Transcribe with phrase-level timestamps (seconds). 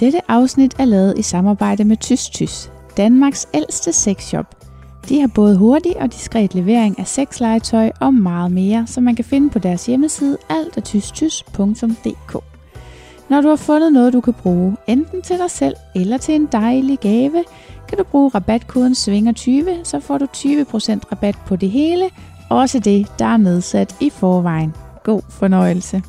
[0.00, 4.56] Dette afsnit er lavet i samarbejde med Tys Tys, Danmarks ældste sexshop.
[5.08, 9.24] De har både hurtig og diskret levering af sexlegetøj og meget mere, som man kan
[9.24, 12.36] finde på deres hjemmeside altatystys.dk.
[13.28, 16.48] Når du har fundet noget, du kan bruge, enten til dig selv eller til en
[16.52, 17.44] dejlig gave,
[17.88, 22.04] kan du bruge rabatkoden SVINGER20, så får du 20% rabat på det hele,
[22.50, 24.74] også det, der er nedsat i forvejen.
[25.04, 26.02] God fornøjelse.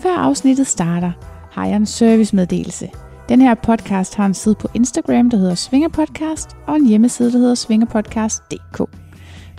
[0.00, 1.12] Før afsnittet starter,
[1.54, 2.90] har jeg en servicemeddelelse.
[3.28, 7.38] Den her podcast har en side på Instagram, der hedder Svingerpodcast, og en hjemmeside, der
[7.38, 8.78] hedder svingerpodcast.dk.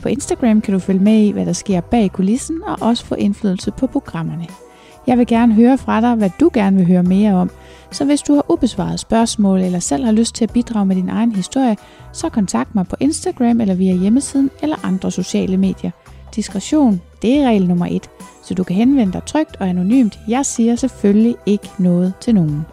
[0.02, 3.16] På Instagram kan du følge med i, hvad der sker bag kulissen, og også få
[3.16, 4.48] indflydelse på programmerne.
[5.08, 7.50] Jeg vil gerne høre fra dig, hvad du gerne vil høre mere om,
[7.91, 11.09] så hvis du har ubesvaret spørgsmål eller selv har lyst til at bidrage med din
[11.09, 11.77] egen historie,
[12.14, 15.91] så kontakt mig på Instagram eller via hjemmesiden eller andre sociale medier.
[16.36, 18.09] Diskretion, det er regel nummer et,
[18.45, 20.20] så du kan henvende dig trygt og anonymt.
[20.27, 22.66] Jeg siger selvfølgelig ikke noget til nogen.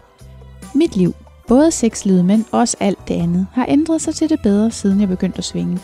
[0.75, 1.15] Mit liv,
[1.47, 5.07] både sexlivet, men også alt det andet, har ændret sig til det bedre, siden jeg
[5.07, 5.79] begyndte at svinge.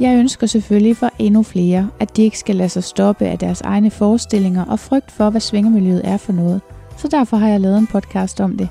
[0.00, 3.60] Jeg ønsker selvfølgelig for endnu flere, at de ikke skal lade sig stoppe af deres
[3.60, 6.60] egne forestillinger og frygt for, hvad svingermiljøet er for noget.
[6.96, 8.68] Så derfor har jeg lavet en podcast om det.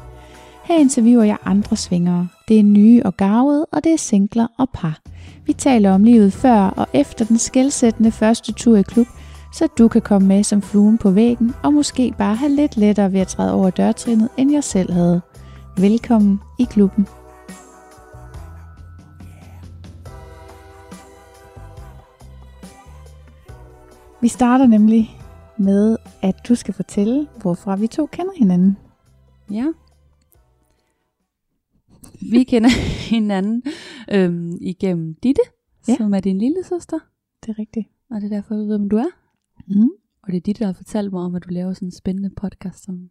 [0.63, 2.27] Her interviewer jeg andre svingere.
[2.47, 4.99] Det er nye og garvede, og det er singler og par.
[5.45, 9.07] Vi taler om livet før og efter den skældsættende første tur i klub,
[9.57, 13.13] så du kan komme med som fluen på væggen og måske bare have lidt lettere
[13.13, 15.21] ved at træde over dørtrinnet, end jeg selv havde.
[15.77, 17.07] Velkommen i klubben.
[24.21, 25.09] Vi starter nemlig
[25.57, 28.77] med, at du skal fortælle, hvorfra vi to kender hinanden.
[29.51, 29.65] Ja.
[32.31, 32.69] Vi kender
[33.11, 33.63] hinanden
[34.11, 35.41] øhm, igennem Ditte,
[35.87, 35.95] Ja.
[35.95, 36.99] som er din lille søster.
[37.45, 37.87] Det er rigtigt.
[38.09, 39.24] Og det er derfor, vi ved, hvem du er.
[39.67, 39.89] Mm.
[40.23, 42.29] Og det er Ditte, der har fortalt mig om, at du laver sådan en spændende
[42.29, 43.09] podcast, som,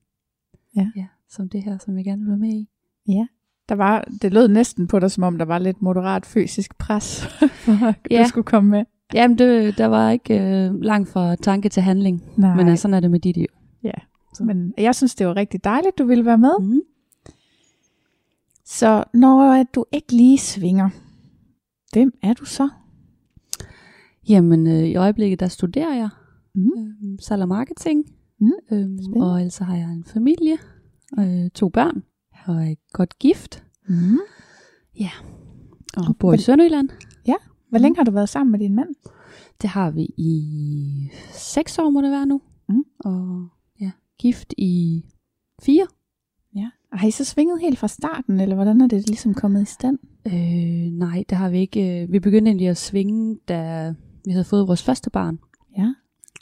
[0.77, 0.91] Ja.
[0.97, 2.69] ja, som det her, som jeg gerne vil være med i.
[3.09, 3.27] Ja.
[3.69, 7.27] Der var, det lød næsten på dig, som om der var lidt moderat fysisk pres,
[7.65, 8.23] for at Ja.
[8.23, 8.85] du skulle komme med.
[9.15, 12.23] Jamen, det, der var ikke øh, langt fra tanke til handling.
[12.37, 13.47] Nej, Men altså, sådan er det med Ditte jo.
[14.45, 16.61] men jeg synes, det var rigtig dejligt, du ville være med.
[16.61, 16.81] Mm.
[18.65, 20.91] Så når du ikke lige svinger,
[21.93, 22.69] hvem er du så?
[24.29, 26.09] Jamen, øh, i øjeblikket, der studerer jeg
[26.55, 26.71] Mm.
[27.05, 28.05] øh, salg og marketing.
[28.41, 28.51] Mm.
[28.73, 30.57] Øhm, og ellers har jeg en familie,
[31.19, 32.03] øh, to børn,
[32.47, 34.19] og er godt gift, Mm.
[35.97, 36.89] og bor i Hvor- Sønderjylland.
[37.71, 38.89] Hvor længe har du været sammen med din mand?
[39.63, 42.41] Det har vi i seks år, må det være nu.
[42.69, 42.85] Mm.
[42.99, 43.49] Og
[43.81, 45.03] ja, gift i
[45.63, 45.87] fire.
[46.57, 46.71] Ja.
[46.93, 49.65] Og har I så svinget helt fra starten, eller hvordan er det ligesom kommet i
[49.65, 49.99] stand?
[50.27, 52.03] Øh, nej, det har vi ikke.
[52.03, 53.95] Øh, Vi begyndte egentlig at svinge, da
[54.25, 55.39] vi havde fået vores første barn.
[55.79, 55.95] Ja.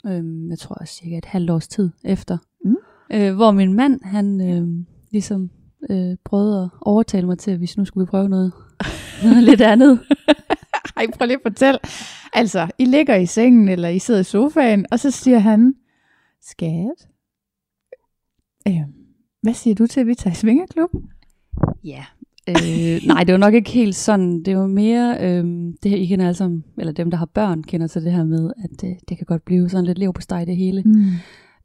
[0.05, 2.37] Øhm, jeg tror cirka et halvt års tid efter.
[2.65, 2.75] Mm.
[3.13, 5.49] Øh, hvor min mand, han øh, ligesom
[5.89, 8.53] øh, prøvede at overtale mig til, at hvis nu skulle vi prøve noget,
[9.23, 9.99] noget lidt andet.
[10.97, 11.79] Ej, prøv lige at fortælle.
[12.33, 15.75] Altså, I ligger i sengen, eller I sidder i sofaen, og så siger han,
[16.41, 17.07] skat,
[18.67, 18.81] øh,
[19.41, 20.89] hvad siger du til, at vi tager i svingerklub?
[21.83, 22.05] Ja.
[22.49, 24.43] Øh, nej, det var nok ikke helt sådan.
[24.43, 25.43] Det var mere, øh,
[25.83, 28.23] det her, I kender alle sammen, eller dem, der har børn, kender til det her
[28.23, 30.81] med, at øh, det kan godt blive sådan lidt lev på steg det hele.
[30.85, 31.05] Mm.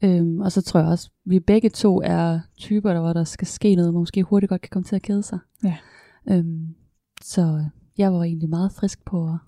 [0.05, 3.47] Øhm, og så tror jeg også, vi begge to er typer, der hvor der skal
[3.47, 5.39] ske noget, man måske hurtigt godt kan komme til at kede sig.
[5.65, 5.77] Ja.
[6.31, 6.67] Øhm,
[7.23, 7.65] så
[7.99, 9.39] jeg var egentlig meget frisk på at,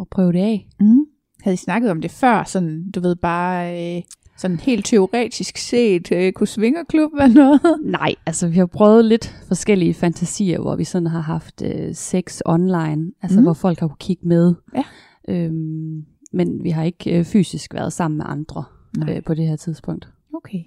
[0.00, 0.68] at prøve det af.
[0.80, 1.04] Mm.
[1.42, 4.02] Havde I snakket om det før, sådan, du ved, bare øh,
[4.36, 7.60] sådan helt teoretisk set, øh, kunne svingerklub være noget?
[8.00, 12.40] Nej, altså vi har prøvet lidt forskellige fantasier, hvor vi sådan har haft øh, sex
[12.46, 13.40] online, altså Mm.
[13.40, 13.44] mm.
[13.44, 14.54] hvor folk har kunne kigge med.
[14.74, 14.84] Ja.
[15.28, 18.64] Øhm, men vi har ikke øh, fysisk været sammen med andre
[18.98, 19.16] Nej.
[19.16, 20.08] øh, på det her tidspunkt.
[20.34, 20.58] Okay.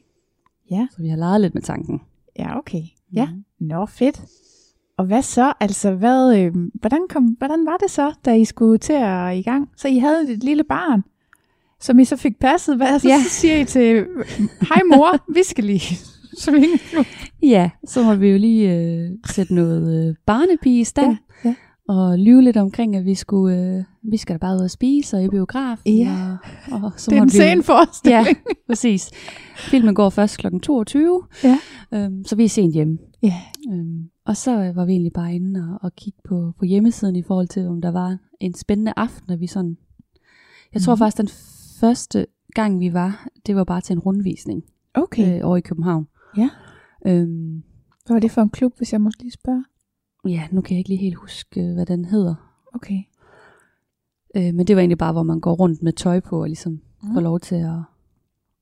[0.72, 2.02] Ja, Så vi har leget lidt med tanken.
[2.40, 2.82] ja, okay.
[3.14, 3.44] Ja, Mhm.
[3.60, 4.22] nå fedt.
[4.98, 5.54] Og hvad så?
[5.60, 9.42] Altså, hvad, øh, hvordan, kom, hvordan var det så, da I skulle til at i
[9.42, 9.70] gang?
[9.78, 11.04] Så I havde et lille barn,
[11.82, 12.76] som I så fik passet.
[12.78, 13.24] Hvad, så, Ja.
[13.24, 14.06] så siger I til,
[14.62, 15.96] hej mor, vi skal lige
[16.44, 16.80] svinge.
[17.44, 21.18] Ja, så må vi jo lige øh, sætte noget øh, barnepige i stand.
[21.46, 21.56] Ja, ja.
[21.88, 25.18] Og lyve lidt omkring, at vi skulle, øh, vi skal da bare ud og spise
[25.18, 25.94] og i biografen.
[25.98, 26.36] Ja.
[26.72, 28.28] Og, og så Det er en sen forestilling.
[28.28, 28.34] Ja,
[28.68, 29.10] præcis.
[29.58, 30.48] Filmen går først kl.
[30.64, 31.58] 22, Ja.
[31.94, 32.98] øhm, så vi er sent hjemme.
[33.24, 33.34] Ja.
[33.74, 37.16] Øhm, og så øh, var vi egentlig bare inde og, og kigge på, på hjemmesiden
[37.16, 39.78] i forhold til, om der var en spændende aften, at vi sådan...
[40.74, 41.00] Jeg tror Mhm.
[41.00, 41.28] faktisk, den
[41.80, 45.36] første gang vi var, det var bare til en rundvisning Okay.
[45.40, 46.08] øh, over i København.
[46.38, 46.50] Ja.
[47.08, 47.64] Øhm,
[48.06, 49.66] Hvad var det for en klub, hvis jeg må lige spørge?
[50.28, 52.36] ja, nu kan jeg ikke lige helt huske, øh, hvad den hedder.
[52.76, 53.00] Okay.
[54.36, 56.82] Øh, men det var egentlig bare, hvor man går rundt med tøj på og ligesom
[57.04, 57.14] Mm.
[57.14, 57.80] får lov til at,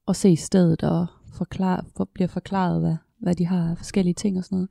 [0.07, 4.37] at se stedet og forklare, for, bliver forklaret, hvad, hvad de har af forskellige ting
[4.37, 4.69] og sådan noget.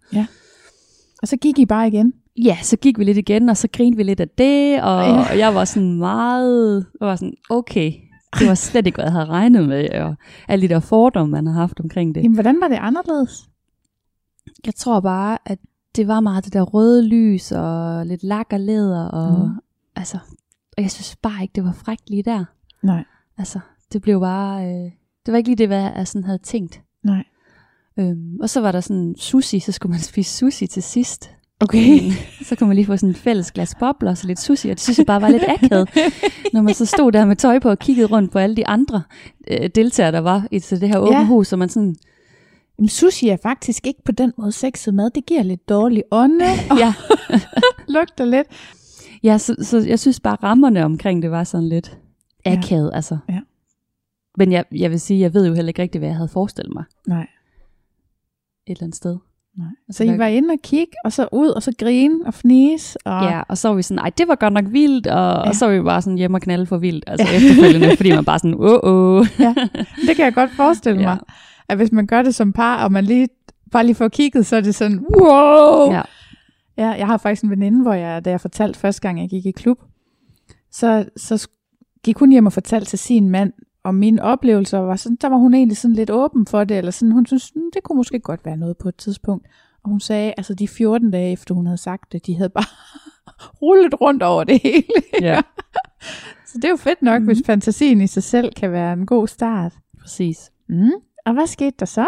[1.23, 2.13] Og så gik I bare igen.
[2.45, 5.15] Ja, så gik vi lidt igen, og så grinede vi lidt af det, og, Ja.
[5.17, 5.39] ja.
[5.39, 7.93] jeg var sådan meget, jeg var sådan, okay,
[8.39, 10.15] det var slet ikke, hvad jeg havde regnet med, og
[10.49, 12.23] alle de der fordomme, man har haft omkring det.
[12.23, 13.49] Jamen, hvordan var det anderledes?
[14.67, 15.59] Jeg tror bare, at
[15.97, 19.59] det var meget det der røde lys, og lidt lak og læder, og Mhm.
[19.97, 20.19] altså,
[20.77, 22.45] og jeg synes bare ikke, det var frækt lige der.
[22.83, 23.05] Nej.
[23.39, 23.61] Altså,
[23.93, 24.91] det blev bare, øh,
[25.27, 26.83] det var ikke lige det, hvad jeg sådan havde tænkt.
[27.03, 27.25] Nej.
[27.99, 31.31] Øhm, og så var der sådan sushi, så skulle man spise sushi til sidst.
[31.61, 32.11] Okay.
[32.49, 34.75] Så kunne man lige få sådan et fælles glas bobler og så lidt sushi, og
[34.77, 35.89] det synes jeg bare var lidt akavet,
[36.53, 39.03] når man så stod der med tøj på og kiggede rundt på alle de andre
[39.51, 41.25] øh, deltagere, der var i til det her åbne Ja.
[41.27, 41.97] hus, og man sådan,
[42.79, 45.11] Jamen, sushi er faktisk ikke på den måde sexet mad.
[45.11, 46.95] Det giver lidt dårlig ånde og ja,
[47.89, 48.47] lugter lidt.
[49.23, 51.99] ja så, så jeg synes bare rammerne omkring det var sådan lidt
[52.47, 52.53] Ja.
[52.59, 53.19] akavet, altså.
[53.29, 53.41] Ja.
[54.39, 56.75] Men jeg, jeg vil sige, jeg ved jo heller ikke rigtigt, hvad jeg havde forestillet
[56.75, 57.23] mig Nej.
[58.67, 59.17] et eller andet sted.
[59.59, 59.67] Nej.
[59.91, 62.99] Så I var inde og kigge, og så ud, og så grine og fnise.
[63.07, 63.25] Og...
[63.25, 65.29] Ja, og så var vi sådan, ej, det var godt nok vildt, og, ja.
[65.41, 65.49] Ja.
[65.49, 68.25] og så var vi bare sådan hjemme og knalde for vildt, altså efterfølgende, fordi man
[68.25, 69.27] bare sådan, åh, åh.
[70.07, 71.07] Det kan jeg godt forestille Ja.
[71.07, 71.19] mig.
[71.69, 73.29] At hvis man gør det som par, og man lige
[73.73, 75.93] bare lige får kigget, så er det sådan, wow!
[75.93, 76.03] Ja.
[76.79, 79.47] Ja, jeg har faktisk en veninde, hvor jeg, da jeg fortalte første gang, jeg gik
[79.47, 79.79] i klub,
[80.73, 81.49] så, så
[82.05, 83.53] gik hun hjem og fortalte til sin mand
[83.87, 86.79] om mine oplevelser, og var sådan, der var hun egentlig sådan lidt åben for det,
[86.79, 89.47] eller sådan, hun synes, "Hmm, det kunne måske godt være noget på et tidspunkt.
[89.85, 92.65] Og hun sagde, altså de 14 dage efter hun havde sagt det, de havde bare
[93.63, 94.85] rullet rundt over det hele.
[95.21, 95.41] ja,
[96.49, 97.23] Så det er jo fedt nok, Mhm.
[97.23, 97.27] mm.
[97.27, 99.73] hvis fantasien i sig selv kan være en god start.
[100.01, 100.51] præcis.
[100.69, 100.91] Mm.
[101.27, 102.07] Og hvad skete der så?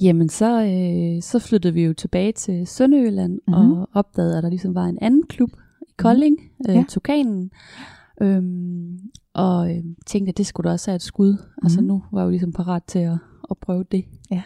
[0.00, 3.56] Jamen, så, øh, så flyttede vi jo tilbage til Sønderjylland, Mhm.
[3.58, 3.72] mm-hmm.
[3.72, 5.50] og opdagede, at der ligesom var en anden klub
[5.82, 6.70] i Kolding, mm-hmm.
[6.70, 6.84] øh, Ja.
[6.88, 7.50] Tukanen,
[8.22, 8.98] øhm,
[9.36, 11.32] og øh, tænkte, at det skulle da også have et skud.
[11.32, 11.60] Mm-hmm.
[11.62, 11.88] Altså Mhm.
[11.88, 13.18] nu var jeg jo ligesom parat til at,
[13.50, 14.04] at prøve det.
[14.30, 14.42] Ja.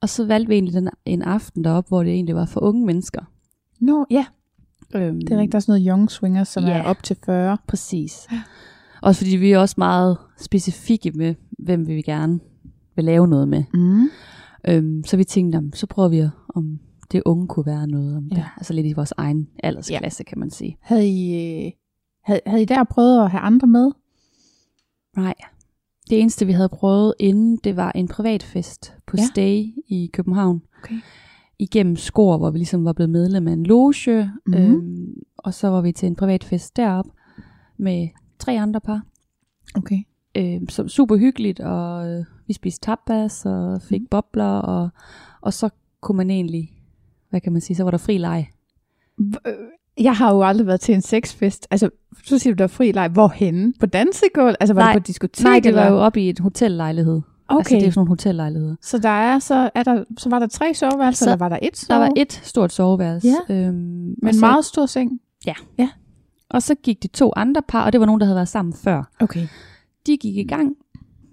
[0.00, 2.86] Og så valgte vi egentlig den, en aften deroppe, hvor det egentlig var for unge
[2.86, 3.20] mennesker.
[3.80, 4.24] Nå, ja,
[4.94, 5.52] Øhm, det er rigtigt.
[5.52, 6.70] Der er sådan noget young swingers, som Ja.
[6.78, 7.58] er op til 40.
[7.68, 8.26] Præcis.
[9.02, 12.40] Også fordi vi er også meget specifikke med, hvem vi gerne
[12.96, 13.64] vil lave noget med.
[13.74, 14.08] Mm.
[14.68, 16.78] Øhm, så vi tænkte, jamen, så prøver vi, om
[17.12, 18.16] det unge kunne være noget.
[18.16, 18.36] Om Ja.
[18.36, 20.30] det, altså lidt i vores egen aldersklasse, ja.
[20.30, 20.76] kan man sige.
[20.80, 21.34] Havde, I,
[21.66, 21.72] øh,
[22.24, 23.90] havde, havde I der prøvet at have andre med?
[25.16, 25.34] Nej.
[26.10, 29.22] Det eneste, vi havde prøvet inden, det var en privatfest på Ja.
[29.26, 30.62] Stay i København.
[30.82, 30.94] Okay.
[31.58, 33.94] Igennem Skor, hvor vi ligesom var blevet medlem af en loge.
[34.46, 34.56] Mhm.
[34.58, 34.74] Mm-hmm.
[34.74, 37.06] Øhm, og så var vi til en privatfest derop
[37.76, 38.08] med
[38.38, 39.02] tre andre par.
[39.76, 39.98] Okay.
[40.34, 44.08] øh, som super hyggeligt, og øh, vi spiste tapas og fik Mhm.
[44.10, 44.88] bobler, og,
[45.40, 45.68] og så
[46.00, 46.70] kunne man egentlig,
[47.30, 48.46] hvad kan man sige, så var der fri leg.
[50.00, 51.66] Jeg har jo aldrig været til en sexfest.
[51.70, 51.90] Altså,
[52.24, 53.08] så siger du, der er fri leg.
[53.08, 53.72] Hvorhenne?
[53.80, 54.54] På dansegulv?
[54.60, 54.92] Altså, var Nej.
[54.92, 55.44] det på diskotek?
[55.44, 55.92] Nej, det var eller?
[55.92, 57.20] jo oppe i et hotellejlighed.
[57.48, 57.58] Okay.
[57.58, 58.76] Altså, det er sådan nogle hotellejligheder.
[58.82, 61.58] Så der er så, er der, så var der tre soveværelser, Så eller var der
[61.62, 62.00] et Der sove?
[62.00, 63.28] var et stort soveværelse.
[63.48, 63.54] Ja.
[63.54, 63.74] Øhm,
[64.22, 65.10] Men så, meget stor seng?
[66.50, 68.74] Og så gik de to andre par, og det var nogen, der havde været sammen
[68.74, 69.10] før.
[69.20, 69.46] Okay.
[70.06, 70.72] De gik i gang.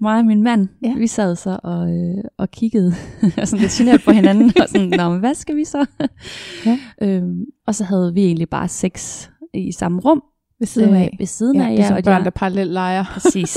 [0.02, 0.88] Mig og min mand, Ja.
[0.90, 0.96] ja.
[0.98, 2.94] vi sad så og, øh, og kiggede
[3.38, 5.86] og sådan lidt genert på hinanden, og sådan, Nå, men hvad skal vi så?
[6.66, 6.80] Ja.
[7.02, 10.24] øhm, og så havde vi egentlig bare sex i samme rum,
[10.60, 11.10] Ved siden af?
[11.14, 11.88] Øh, ved siden ja, af, det er ja.
[11.88, 13.06] som og børn, jeg- der parallelt leger.
[13.14, 13.50] Præcis.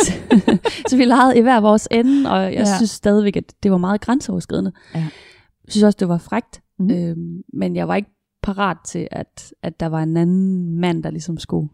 [0.89, 2.59] så vi legede i hver vores ende, og jeg Ja.
[2.59, 2.77] ja.
[2.77, 4.73] synes stadigvæk, at det var meget grænseoverskridende.
[4.95, 4.99] Ja.
[5.01, 6.91] Jeg synes også, det var frægt, mm.
[6.91, 8.11] øhm, men jeg var ikke
[8.43, 11.69] parat til, at, at der var en anden mand, der ligesom skulle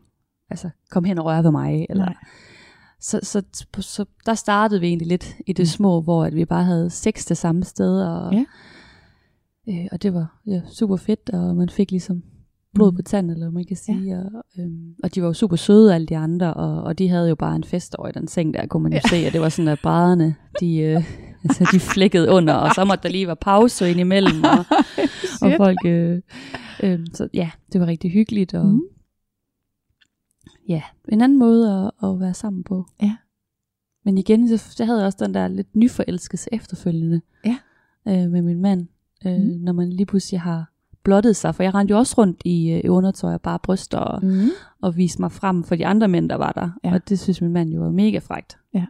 [0.51, 1.87] altså, komme hen og røre ved mig.
[1.91, 2.15] Eller, Nej.
[3.01, 3.43] Så, så,
[3.81, 5.67] så, der startede vi egentlig lidt i det Mm.
[5.67, 8.45] små, hvor at vi bare havde sex det samme sted, og, Ja.
[9.69, 12.23] øh, og det var ja, super fedt, og man fik ligesom
[12.75, 12.97] blod Mm.
[12.97, 14.03] på tanden, eller man kan sige.
[14.17, 14.19] Ja.
[14.21, 17.29] Og, øhm, og de var jo super søde, alle de andre, og, og de havde
[17.29, 19.09] jo bare en fest over i den seng der, kunne man jo Ja.
[19.09, 21.05] se, og det var sådan, at brædderne, de, øh,
[21.45, 24.65] altså, de flækkede under, og så måtte der lige være pause indimellem, og,
[25.43, 26.21] og folk, øh,
[26.83, 28.81] øh, så ja, det var rigtig hyggeligt, og Mm.
[30.69, 32.87] Ja, en anden måde at, at være sammen på.
[33.03, 33.17] Ja.
[34.05, 37.57] Men igen, så, så havde jeg også den der lidt nyforelskelse efterfølgende Ja.
[38.09, 38.87] øh, med min mand,
[39.27, 39.47] øh, Mm.
[39.61, 40.73] når man lige pludselig har
[41.05, 43.99] blottet sig, for jeg rendte jo også rundt i, øh, i undertøj og bare bryster
[43.99, 44.49] og, Mm.
[44.81, 46.71] og viste mig frem for de andre mænd, der var der.
[46.85, 46.95] Ja.
[46.95, 48.59] Og det synes min mand jo var mega frægt.
[48.75, 48.87] Ja.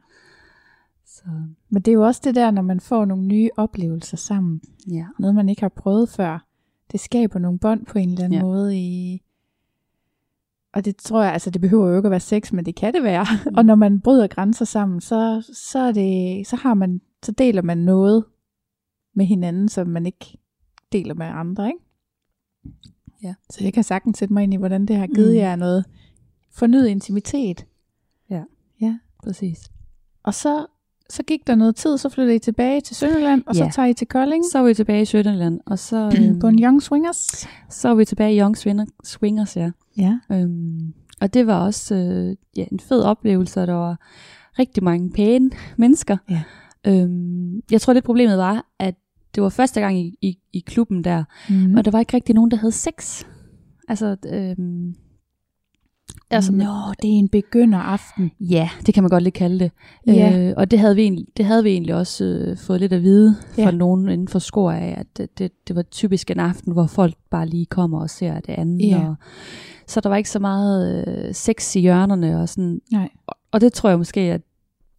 [1.06, 1.22] Så
[1.70, 4.60] Men det er jo også det der, når man får nogle nye oplevelser sammen.
[4.90, 5.06] ja.
[5.18, 6.46] Noget, man ikke har prøvet før.
[6.92, 8.44] Det skaber nogle bånd på en eller anden Ja.
[8.44, 9.22] måde i...
[10.74, 12.94] Og det tror jeg, altså det behøver jo ikke at være sex, men det kan
[12.94, 13.26] det være.
[13.56, 17.62] og når man bryder grænser sammen, så, så, er det, så, har man, så deler
[17.62, 18.24] man noget
[19.14, 20.38] med hinanden, som man ikke
[20.92, 21.78] deler med andre, ikke?
[23.22, 23.34] Ja.
[23.50, 25.36] Så jeg kan sagtens sætte mig ind i, hvordan det har givet Mm.
[25.36, 25.84] jer noget
[26.52, 27.66] fornyet intimitet.
[29.22, 29.70] Præcis.
[30.22, 30.66] Og så,
[31.10, 33.70] så gik der noget tid, så flyttede I tilbage til Sønderland, og Ja.
[33.70, 36.48] så tager I til Kolding Så var vi tilbage i Sønderland, og så, øhm, på
[36.48, 37.46] en Young Swingers.
[37.70, 39.70] så var vi tilbage i Young Swinger, Swingers, ja.
[39.96, 40.18] Ja.
[40.32, 43.96] Øhm, og det var også øh, ja, en fed oplevelse, og der var
[44.58, 46.16] rigtig mange pæne mennesker.
[46.30, 46.42] Ja.
[46.86, 48.94] Øhm, jeg tror, det problemet var, at
[49.34, 51.74] det var første gang i, i, i klubben der, Mm.
[51.74, 53.24] og der var ikke rigtig nogen, der havde sex.
[53.88, 54.94] Altså, øhm,
[56.30, 56.64] altså Nå,
[57.02, 58.30] det er en begynderaften.
[58.40, 59.70] Ja, det kan man godt lidt kalde det.
[60.06, 60.48] Ja.
[60.48, 63.02] Øh, og det havde vi egentlig, det havde vi egentlig også øh, fået lidt at
[63.02, 63.70] vide fra Ja.
[63.70, 67.14] nogen inden for skor af, at det, det, det var typisk en aften, hvor folk
[67.30, 68.88] bare lige kommer og ser det andet.
[68.88, 69.08] Ja.
[69.08, 69.14] Og,
[69.86, 72.80] så der var ikke så meget øh, sex i hjørnerne og sådan.
[72.92, 73.08] Nej.
[73.26, 74.40] Og, og det tror jeg måske, at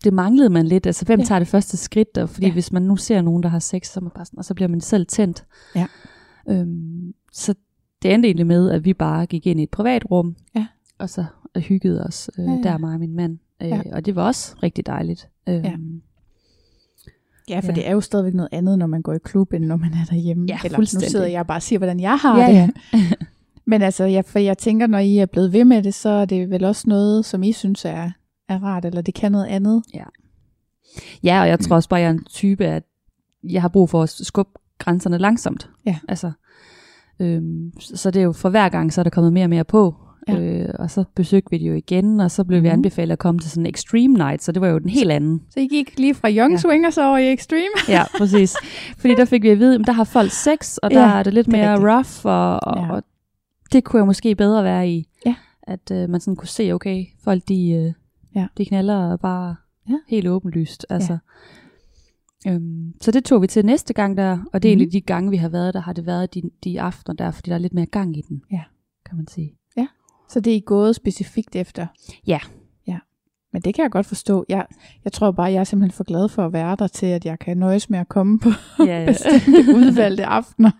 [0.03, 0.85] det manglede man lidt.
[0.85, 1.25] Altså, hvem Ja.
[1.25, 2.17] tager det første skridt?
[2.17, 2.53] Og fordi Ja.
[2.53, 4.67] hvis man nu ser nogen, der har sex, så, man bare sådan, og så bliver
[4.69, 5.45] man selv tændt.
[5.75, 5.85] Ja.
[6.49, 7.53] Øhm, så
[8.03, 10.65] det endte egentlig med, at vi bare gik ind i et privat rum, Ja.
[11.01, 12.63] Og så hyggede os øh, Ja, ja, ja.
[12.63, 13.37] der, mig og min mand.
[13.61, 13.81] Øh, Ja.
[13.93, 15.29] Og det var også rigtig dejligt.
[15.49, 15.73] Øhm, Ja.
[17.49, 17.73] Ja, for Ja.
[17.73, 20.05] det er jo stadigvæk noget andet, når man går i klub, end når man er
[20.09, 20.45] derhjemme.
[20.49, 21.09] Ja, Eller nu fuldstændig.
[21.11, 22.53] sidder jeg og bare siger, hvordan jeg har Ja, det.
[22.53, 22.69] ja.
[23.65, 26.25] Men altså, ja, for jeg tænker, når I er blevet ved med det, så er
[26.25, 28.11] det vel også noget, som I synes er,
[28.49, 29.83] er rart, eller det kan noget andet.
[31.23, 32.83] Ja, og jeg tror også bare, jeg er en type, at
[33.43, 35.69] jeg har brug for at skubbe grænserne langsomt.
[35.85, 35.97] Ja.
[36.09, 36.31] Altså,
[37.19, 39.49] øhm, så så det er jo for hver gang, så er der kommet mere og
[39.49, 39.95] mere på.
[40.31, 40.41] Ja.
[40.63, 42.73] Øh, og så besøgte vi det jo igen, og så blev vi Mhm.
[42.73, 45.41] anbefalet at komme til sådan en extreme night, så det var jo den helt anden.
[45.49, 46.57] Så I gik lige fra Young Ja.
[46.57, 47.69] Swingers over i Extreme.
[47.89, 48.55] Ja, præcis.
[48.97, 51.23] Fordi der fik vi at vide, at der har folk sex, og der Ja, er
[51.23, 52.25] det lidt det er mere rigtigt.
[52.25, 52.91] rough, og, og, Ja.
[52.93, 53.03] og
[53.73, 55.07] det kunne jeg måske bedre være i.
[55.25, 55.35] Ja.
[55.63, 57.93] At øh, man sådan kunne se, okay, folk de, øh,
[58.35, 58.47] Ja.
[58.57, 59.55] de knaller bare
[59.89, 59.95] Ja.
[60.07, 60.85] helt åbenlyst.
[60.89, 61.17] Altså.
[62.47, 64.79] Øhm, så det tog vi til næste gang der, og det er Mhm.
[64.79, 67.49] egentlig de gange, vi har været der, har det været de, de aftener der, fordi
[67.49, 68.61] der er lidt mere gang i den, Ja.
[69.05, 69.53] kan man sige.
[70.31, 71.87] Så det er I gået specifikt efter?
[72.27, 72.39] Ja.
[72.87, 72.97] Ja.
[73.53, 74.45] Men det kan jeg godt forstå.
[74.49, 74.65] Jeg,
[75.03, 77.39] jeg tror bare, jeg er simpelthen for glad for at være der til, at jeg
[77.39, 78.49] kan nøjes med at komme på
[78.85, 80.71] Ja, bestemte udvalgte aftener.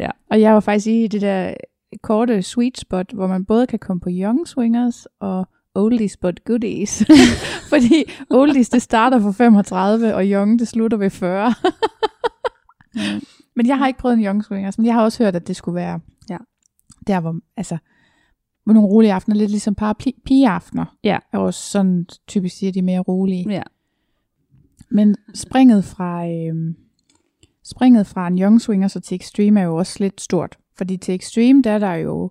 [0.00, 0.10] Ja.
[0.30, 1.54] Og jeg var faktisk i det der
[2.02, 7.04] korte sweet spot, hvor man både kan komme på Young Swingers og Oldies but Goodies.
[7.70, 11.54] Fordi Oldies, det starter for 35, og Young, det slutter ved 40.
[13.56, 15.56] men jeg har ikke prøvet en Young Swingers, men jeg har også hørt, at det
[15.56, 16.00] skulle være
[16.30, 16.36] Ja.
[17.06, 17.78] der, hvor, altså,
[18.64, 20.96] hvor nogle rolige aftener, lidt ligesom parapigeaftener.
[21.04, 21.18] Ja.
[21.32, 23.50] Er også sådan typisk siger, de er mere rolige.
[23.50, 23.62] ja.
[24.90, 26.74] Men springet fra, øh,
[27.64, 30.58] springet fra en Young Swinger så til Extreme er jo også lidt stort.
[30.76, 32.30] Fordi til Extreme, der er der jo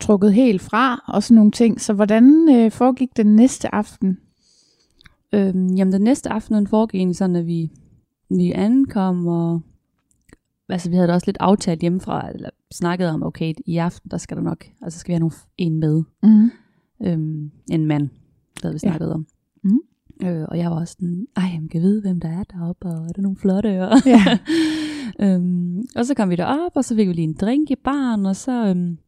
[0.00, 1.80] trukket helt fra og sådan nogle ting.
[1.80, 4.18] Så hvordan øh, foregik den næste aften?
[5.32, 7.70] Øhm, jamen den næste aften foregik sådan, at vi,
[8.30, 9.60] vi ankom, og
[10.68, 14.16] altså vi havde da også lidt aftalt hjemmefra, eller snakket om, okay, i aften, der
[14.18, 16.50] skal der nok, altså skal vi have nogle, en med, Mm.
[17.06, 18.08] øhm, en mand,
[18.62, 18.88] der havde vi Ja.
[18.90, 19.26] snakket om.
[19.64, 19.80] Mhm.
[20.22, 23.04] Øh, og jeg var også sådan, ej, jeg kan vide, hvem der er deroppe, og
[23.06, 24.38] er der nogle flotte, og, Ja.
[25.34, 28.26] øhm, og så kom vi derop, og så fik vi lige en drink i baren,
[28.26, 28.98] og så, øhm,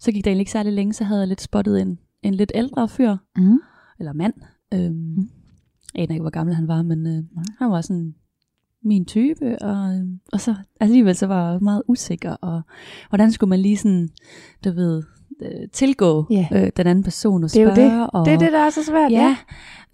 [0.00, 2.52] så gik der egentlig ikke særlig længe, så havde jeg lidt spottet en, en lidt
[2.54, 3.58] ældre fyr, Mm.
[3.98, 4.34] eller mand.
[4.74, 5.28] Øhm, Mm.
[5.94, 7.22] Jeg aner ikke, hvor gammel han var, men øh,
[7.58, 8.14] han var sådan
[8.84, 10.00] min type, og,
[10.32, 12.62] og så alligevel så var jeg meget usikker, og
[13.08, 14.08] hvordan skulle man lige sådan,
[14.64, 15.02] du ved,
[15.42, 16.48] øh, tilgå Ja.
[16.52, 17.90] øh, den anden person og Det er jo spørge.
[18.00, 18.10] det.
[18.12, 19.12] Og, Det er det, der er så svært.
[19.12, 19.36] Ja.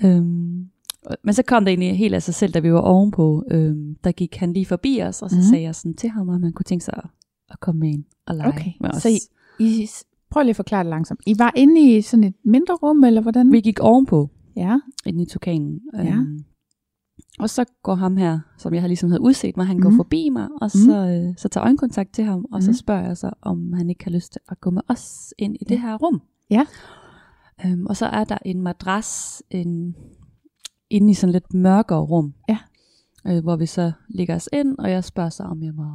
[0.04, 0.66] Øhm,
[1.06, 3.44] og- men så kom det egentlig helt af sig selv, da vi var ovenpå.
[3.50, 5.42] Øhm, der gik han lige forbi os, og så mm.
[5.42, 7.10] sagde jeg sådan til ham, at man kunne tænke sig at,
[7.50, 9.02] at komme med ind og lege Okay, med os.
[9.02, 9.18] så I,
[9.64, 9.88] I,
[10.30, 11.20] prøv lige at forklare det langsomt.
[11.26, 13.52] I var inde i sådan et mindre rum, eller hvordan?
[13.52, 14.30] Vi gik ovenpå.
[14.56, 14.78] Ja.
[15.06, 15.80] inde i tukanen.
[15.94, 16.16] Ja.
[17.38, 19.82] Og så går ham her, som jeg har ligesom havde udset mig, han mm.
[19.82, 19.96] går Mhm.
[19.98, 20.84] forbi mig, og Mhm.
[20.84, 20.96] så,
[21.28, 22.76] øh, så tager øjenkontakt til ham, og så Mhm.
[22.76, 25.58] spørger jeg så, om han ikke har lyst til at gå med os ind i
[25.70, 25.74] Ja.
[25.74, 26.22] det her rum.
[26.50, 26.66] Ja.
[27.66, 29.96] Øhm, og så er der en madras en,
[30.90, 32.58] inde i sådan lidt mørkere rum, Ja.
[33.26, 35.86] øh, hvor vi så ligger os ind, og jeg spørger så, om jeg må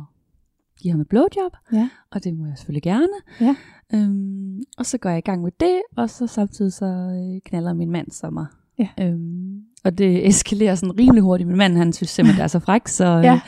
[0.80, 1.90] give ham et blowjob, Ja.
[2.12, 3.14] og det må jeg selvfølgelig gerne.
[3.42, 3.56] Ja.
[3.94, 7.74] Øhm, og så går jeg i gang med det, og så samtidig så øh, knaller
[7.74, 8.46] min mand så mig.
[8.80, 8.88] Ja.
[9.02, 11.48] Øhm, og det eskalerer sådan rimelig hurtigt.
[11.48, 13.40] Min mand, han synes simpelthen, det er så fræk, så øh, Ja.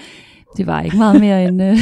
[0.58, 1.78] det var ikke meget mere end øh,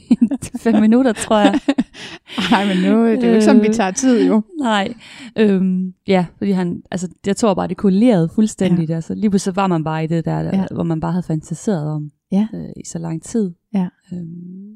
[0.64, 1.60] fem minutter, tror jeg.
[2.50, 3.74] Nej, men nu, det er jo ikke sådan, vi Øh.
[3.74, 4.42] tager tid jo.
[4.60, 4.94] Nej,
[5.36, 8.90] øhm, ja, fordi han, altså, jeg tror bare, det kollerede fuldstændigt.
[8.90, 8.94] Ja.
[8.94, 10.64] Altså, lige pludselig var man bare i det der, der Ja.
[10.74, 12.46] hvor man bare havde fantaseret om Ja.
[12.54, 13.50] øh, i så lang tid.
[13.74, 13.86] Ja.
[14.12, 14.26] Øhm,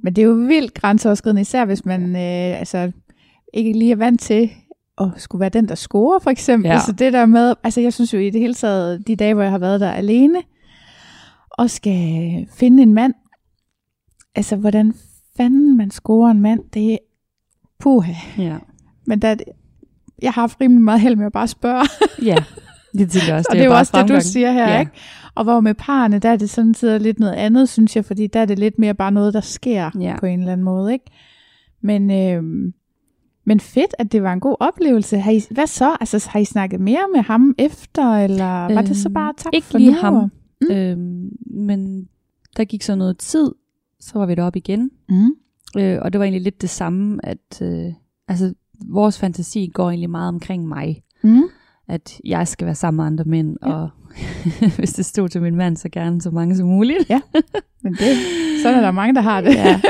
[0.02, 2.92] Men det er jo vildt grænseoverskridende, især hvis man øh, altså,
[3.54, 4.50] ikke lige er vant til
[5.00, 6.68] at skulle være den, der scorer, for eksempel.
[6.70, 6.80] Ja.
[6.80, 9.42] Så det der med, altså jeg synes jo i det hele taget, de dage, hvor
[9.42, 10.42] jeg har været der alene,
[11.50, 13.14] og skal finde en mand,
[14.34, 14.94] altså hvordan
[15.36, 16.98] fanden man scorer en mand, det er
[17.80, 18.12] puha.
[18.38, 18.56] ja.
[19.06, 19.36] Men der,
[20.22, 21.84] jeg har haft rimelig meget held med at bare spørge.
[22.30, 22.36] ja.
[22.98, 24.22] Det tænker jeg også, og det er jo også det, du fremgang.
[24.22, 24.80] siger her, Ja.
[24.80, 24.92] ikke?
[25.34, 28.26] Og hvor med parerne, der er det sådan set lidt noget andet, synes jeg, fordi
[28.26, 30.16] der er det lidt mere bare noget, der sker Ja.
[30.20, 31.04] på en eller anden måde, ikke?
[31.82, 32.72] Men, øhm,
[33.50, 35.18] men fedt, at det var en god oplevelse.
[35.18, 35.96] Har I, hvad så?
[36.00, 39.54] Altså, har I snakket mere med ham efter, eller var det så Øhm, bare tak
[39.54, 39.96] ikke for lige nu?
[39.98, 40.30] ham.
[40.60, 40.70] Mm.
[40.76, 42.08] Øhm, men
[42.56, 43.52] der gik så noget tid,
[44.00, 44.90] så var vi deroppe igen.
[45.08, 45.30] Mm.
[45.78, 47.92] Øh, og det var egentlig lidt det samme, at øh,
[48.28, 48.54] altså,
[48.88, 51.02] vores fantasi går egentlig meget omkring mig.
[51.22, 51.42] Mm.
[51.90, 53.72] At jeg skal være sammen med andre mænd, Ja.
[53.72, 53.90] og
[54.78, 57.10] hvis det stod til min mand, så gerne så mange som muligt.
[57.82, 58.16] Men det,
[58.62, 59.54] sådan er der mange, der har det.
[59.64, 59.80] Ja.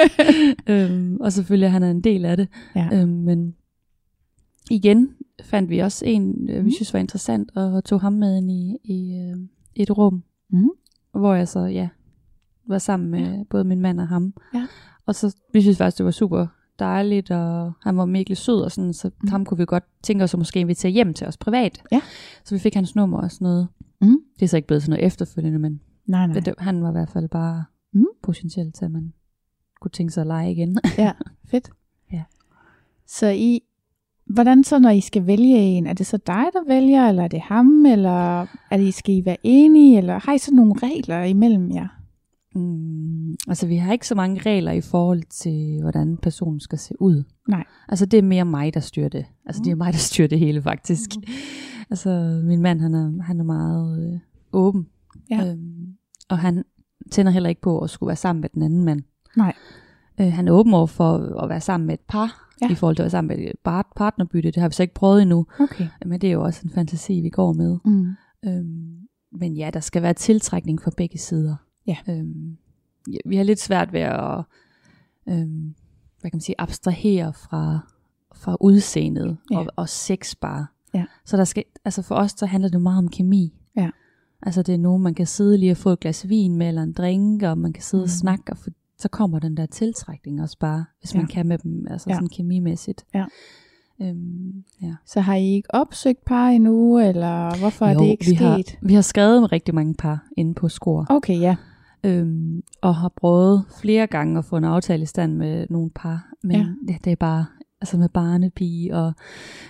[0.66, 2.48] øhm, og selvfølgelig er han er en del af det.
[2.76, 2.88] Ja.
[2.92, 3.54] Øhm, men
[4.70, 5.08] igen
[5.42, 6.70] fandt vi også en, øh, vi Mhm.
[6.70, 9.36] synes var interessant, og tog ham med ind i, i øh,
[9.76, 10.70] et rum, Mhm.
[11.14, 11.88] hvor jeg så, ja,
[12.68, 13.42] var sammen med ja.
[13.50, 14.34] både min mand og ham.
[14.54, 14.66] Ja.
[15.06, 16.46] Og så, vi synes faktisk, det var super
[16.80, 19.28] dejligt, og han var mega sød, og sådan, så mm.
[19.28, 21.82] ham kunne vi godt tænke os at måske invitere hjem til os privat.
[21.92, 22.00] Ja.
[22.44, 23.68] Så vi fik hans nummer og sådan noget.
[24.00, 24.16] Mhm.
[24.34, 26.40] Det er så ikke blevet sådan noget efterfølgende, men Nej, nej.
[26.40, 28.06] det, han var i hvert fald bare Mhm.
[28.22, 29.12] potentielt til, at man
[29.80, 30.78] kunne tænke sig at lege igen.
[30.98, 31.12] Ja,
[31.50, 31.70] fedt.
[32.12, 32.22] Ja.
[33.06, 33.60] Så I,
[34.26, 35.86] hvordan så, når I skal vælge en?
[35.86, 39.24] Er det så dig, der vælger, eller er det ham, eller er det, skal I
[39.24, 41.88] være enige, eller har I så nogle regler imellem jer?
[42.54, 46.94] Mm, altså, vi har ikke så mange regler i forhold til, hvordan personen skal se
[47.00, 47.24] ud.
[47.48, 47.64] Nej.
[47.88, 49.26] Altså, det er mere mig, der styrer det.
[49.46, 51.10] Altså, det er mig, der styrer det hele, faktisk.
[51.16, 51.22] Mm.
[51.90, 54.18] Altså, min mand, han er, han er meget øh,
[54.52, 54.86] åben.
[55.30, 55.50] Ja.
[55.50, 55.86] Øhm,
[56.28, 56.64] og han
[57.10, 59.02] tænder heller ikke på at skulle være sammen med den anden mand.
[59.36, 59.54] Nej.
[60.20, 62.70] Øh, han er åben over for at være sammen med et par, ja.
[62.70, 64.50] i forhold til at være sammen med et par- partnerbytte.
[64.50, 65.46] Det har vi så ikke prøvet endnu.
[65.60, 65.86] Okay.
[66.06, 67.78] Men det er jo også en fantasi, vi går med.
[67.84, 68.06] Mm.
[68.46, 68.96] Øhm,
[69.32, 71.56] men ja, der skal være tiltrækning fra begge sider.
[72.06, 72.12] Ja.
[72.14, 72.56] Øhm,
[73.12, 74.42] ja, vi har lidt svært ved at
[75.28, 75.74] øhm,
[76.20, 77.78] hvad kan man sige, abstrahere fra,
[78.34, 79.58] fra udseendet Ja.
[79.58, 80.66] og, og sex bare.
[80.94, 81.04] Ja.
[81.24, 83.54] Så der skal, altså for os, så handler det meget om kemi.
[83.76, 83.90] Ja.
[84.42, 86.82] Altså det er nogen, man kan sidde lige og få et glas vin med, eller
[86.82, 88.04] en drink, og man kan sidde mm.
[88.04, 91.18] Og snakke, og for, så kommer den der tiltrækning også bare, hvis Ja.
[91.18, 92.14] man kan med dem, altså Ja.
[92.14, 93.04] sådan kemimæssigt.
[93.14, 93.24] Ja.
[94.02, 94.94] Øhm, ja.
[95.06, 98.38] Så har I ikke opsøgt par endnu, eller hvorfor er Jo, det ikke vi sket?
[98.46, 101.06] Har, vi har skrevet med rigtig mange par inde på Skor.
[101.10, 101.56] Okay, ja.
[102.04, 106.26] Øhm, og har prøvet flere gange at få en aftale i stand med nogle par,
[106.42, 106.66] men Ja.
[106.88, 106.96] ja.
[107.04, 107.46] det, er bare
[107.80, 109.12] altså med barnepige, og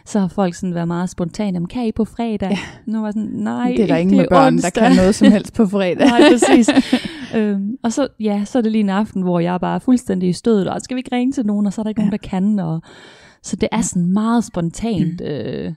[0.07, 2.51] så har folk sådan været meget spontane, jamen kan I på fredag?
[2.51, 2.59] Ja.
[2.87, 4.73] Nu var sådan, nej, det er der ingen med børn, onsdag.
[4.75, 5.97] der kan noget som helst på fredag.
[6.11, 6.71] Nej, præcis.
[7.37, 10.29] øhm, og så, ja, så er det lige en aften, hvor jeg bare er fuldstændig
[10.29, 12.05] i stødet, og skal vi ikke ringe til nogen, og så er der ikke Ja.
[12.07, 12.59] nogen, der kan.
[12.59, 12.83] Og,
[13.43, 15.73] så det er sådan meget spontant, øh,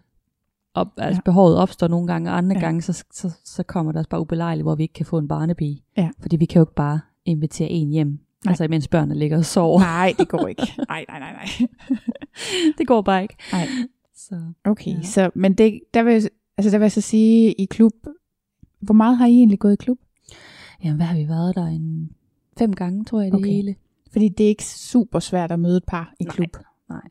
[0.73, 1.15] op, altså Ja.
[1.15, 1.19] ja.
[1.25, 2.59] behovet opstår nogle gange, og andre Ja.
[2.61, 5.27] gange, så, så, så kommer der også bare ubelejligt, hvor vi ikke kan få en
[5.27, 5.83] barnepige.
[5.97, 6.09] Ja.
[6.21, 8.51] Fordi vi kan jo ikke bare invitere en hjem, Nej.
[8.51, 9.79] Altså imens børnene ligger og sover.
[9.79, 10.61] Nej, det går ikke.
[10.89, 11.67] Nej, nej, nej, nej.
[12.77, 13.35] det går bare ikke.
[13.51, 13.67] Nej.
[14.15, 14.91] Så, Okay.
[14.97, 15.01] Ja.
[15.03, 17.93] så, men det, der, vil, altså der vil jeg så sige, i klub,
[18.79, 19.97] hvor meget har I egentlig gået i klub?
[20.83, 21.65] jamen, hvad har vi været der?
[21.65, 22.09] En
[22.59, 23.49] fem gange, tror jeg, det Okay.
[23.51, 23.75] hele.
[24.11, 26.57] Fordi det er ikke super svært at møde et par i Nej, klub.
[26.89, 27.01] nej.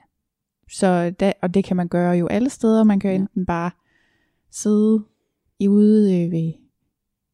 [0.73, 2.85] Så da, og det kan man gøre jo alle steder.
[2.85, 3.17] Man kan Ja.
[3.17, 3.71] enten bare
[4.51, 5.05] sidde
[5.59, 6.53] i ude øh, ved,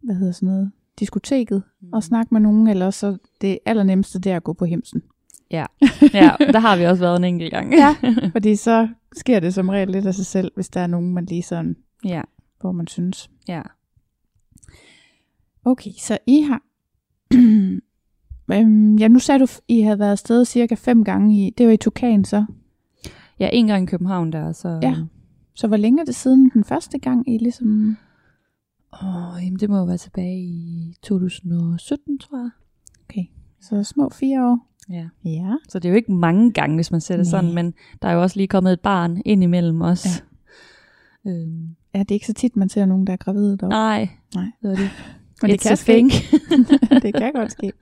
[0.03, 0.71] hvad hedder sådan noget,
[1.01, 1.89] diskoteket Mm.
[1.93, 5.03] og snakke med nogen, eller så det allernemmeste, det er at gå på hemsen.
[5.51, 5.67] Ja,
[6.53, 7.73] der har vi også været en enkelt gang.
[7.75, 7.97] Ja.
[8.35, 11.25] Fordi så sker det som regel lidt af sig selv, hvis der er nogen, man
[11.27, 12.23] lige sådan, ja,
[12.61, 13.31] hvor man synes.
[13.49, 13.63] ja.
[15.65, 16.63] Okay, så I har...
[18.53, 21.47] øhm, ja, nu sagde du, I havde været afsted cirka fem gange.
[21.47, 22.45] I, det var i Tukan så.
[23.41, 24.79] Ja, en gang i København der, så...
[24.83, 24.97] Ja.
[25.55, 27.97] Så hvor længe er det siden den første gang, I ligesom...
[29.03, 32.51] Åh, jamen det må jo være tilbage i 2017, tror jeg.
[33.09, 33.25] Okay,
[33.61, 34.59] så små fire år.
[34.91, 35.09] Ja.
[35.25, 35.55] Ja.
[35.69, 37.31] Så det er jo ikke mange gange, hvis man ser det Nej.
[37.31, 40.07] sådan, men der er jo også lige kommet et barn ind imellem os.
[41.25, 41.31] Ja.
[41.31, 43.69] Øhm, Ja, det er ikke så tit, man ser nogen, der er gravide dog.
[43.69, 44.45] nej, Nej.
[44.63, 44.91] det var det.
[45.43, 46.03] Men det It's kan ske.
[47.03, 47.73] det kan godt ske.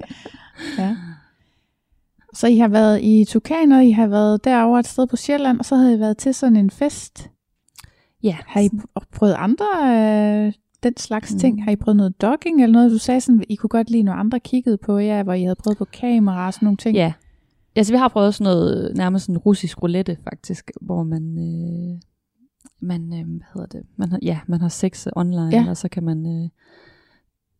[0.78, 0.96] Ja.
[2.36, 5.58] Så I har været i Tukan, og I har været derovre et sted på Sjælland,
[5.58, 7.30] og så havde I været til sådan en fest.
[8.22, 9.66] Ja, Har I pr- prøvet andre
[10.46, 11.38] øh, den slags Mm.
[11.38, 11.64] ting?
[11.64, 12.90] Har I prøvet noget dogging eller noget?
[12.90, 15.54] Du sagde sådan, I kunne godt lide nogle andre kiggede på jer, hvor I havde
[15.56, 16.96] prøvet på kamera og sådan nogle ting.
[16.96, 17.12] Ja.
[17.76, 22.00] Altså, vi har prøvet sådan noget, nærmest sådan russisk roulette, faktisk, hvor man, øh,
[22.80, 25.62] man øh, hvad hedder det, man har, ja, man har sex online, Ja.
[25.62, 25.70] ja.
[25.70, 26.48] og så kan man øh,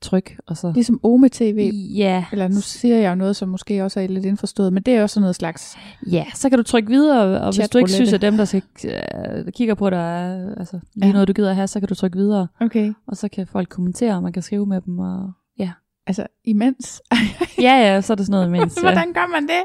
[0.06, 0.72] trykke, og så...
[0.74, 1.70] Ligesom Ome TV.
[1.96, 4.94] Ja, Eller nu siger jeg jo noget, som måske også er lidt indforstået, men det
[4.94, 5.76] er også noget slags...
[6.12, 8.62] ja, så kan du trykke videre, og hvis du ikke synes, at dem, der skal,
[8.84, 11.06] øh, kigger på dig, er altså, lige Ja.
[11.06, 11.12] ja.
[11.12, 12.92] noget, du gider have, så kan du trykke videre, Okay.
[13.08, 15.70] og så kan folk kommentere, og man kan skrive med dem, og ja.
[16.06, 17.02] Altså imens.
[17.60, 18.76] Ja, ja, så er det sådan noget imens.
[18.76, 18.80] Ja.
[18.82, 19.62] Hvordan gør man det?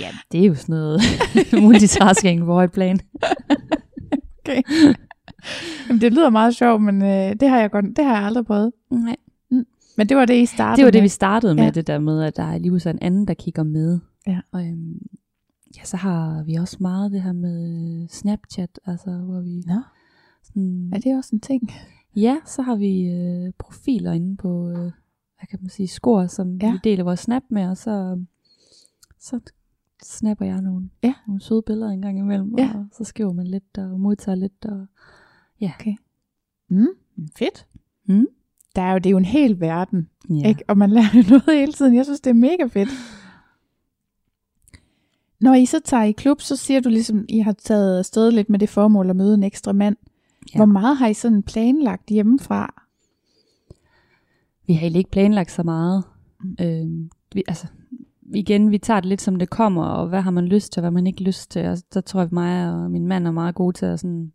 [0.00, 1.00] ja, det er jo sådan noget
[1.62, 3.00] multitasking på højt plan.
[4.44, 4.62] Okay.
[5.88, 8.46] Jamen, det lyder meget sjovt, men øh, det, har jeg godt, det har jeg aldrig
[8.46, 8.72] prøvet.
[8.90, 9.16] Nej.
[9.96, 11.02] Men det var det, I startede Det var det, med.
[11.04, 11.66] vi startede med, Ja.
[11.66, 11.70] ja.
[11.70, 13.98] det der med, at der er lige så en anden, der kigger med.
[14.26, 14.40] Ja.
[14.52, 14.98] Og øhm,
[15.76, 19.62] ja, så har vi også meget det her med Snapchat, altså hvor vi...
[19.66, 19.80] Nå,
[20.42, 21.70] Sådan, er det også en ting?
[22.16, 24.76] Ja, så har vi øh, profiler inde på, øh,
[25.38, 26.66] hvad kan man sige, score, som Ja.
[26.66, 26.72] ja.
[26.72, 28.24] vi deler vores snap med, og så,
[29.18, 29.40] så
[30.02, 31.14] snapper jeg nogle, Ja.
[31.26, 32.70] nogle søde billeder en gang imellem, Ja.
[32.74, 34.64] og så skriver man lidt og modtager lidt.
[34.64, 34.86] Og,
[36.68, 36.86] Mm,
[37.36, 37.66] fedt.
[38.08, 38.26] mm.
[38.76, 40.48] Der er jo, det er jo en hel verden, ja.
[40.48, 40.64] ikke?
[40.68, 41.94] og man lærer jo noget hele tiden.
[41.94, 42.88] Jeg synes, det er mega fedt.
[45.40, 48.50] Når I så tager i klub, så siger du ligesom, I har taget afsted lidt
[48.50, 49.96] med det formål at møde en ekstra mand.
[50.54, 50.58] Ja.
[50.58, 52.82] Hvor meget har I sådan planlagt hjemmefra?
[54.66, 56.04] Vi har egentlig ikke planlagt så meget.
[56.40, 56.56] Mm.
[56.60, 57.66] Øhm, vi, altså,
[58.34, 60.82] igen, vi tager det lidt som det kommer, og hvad har man lyst til, og
[60.82, 61.66] hvad man ikke lyst til.
[61.66, 64.32] Og der tror jeg, at mig og min mand er meget gode til at sådan,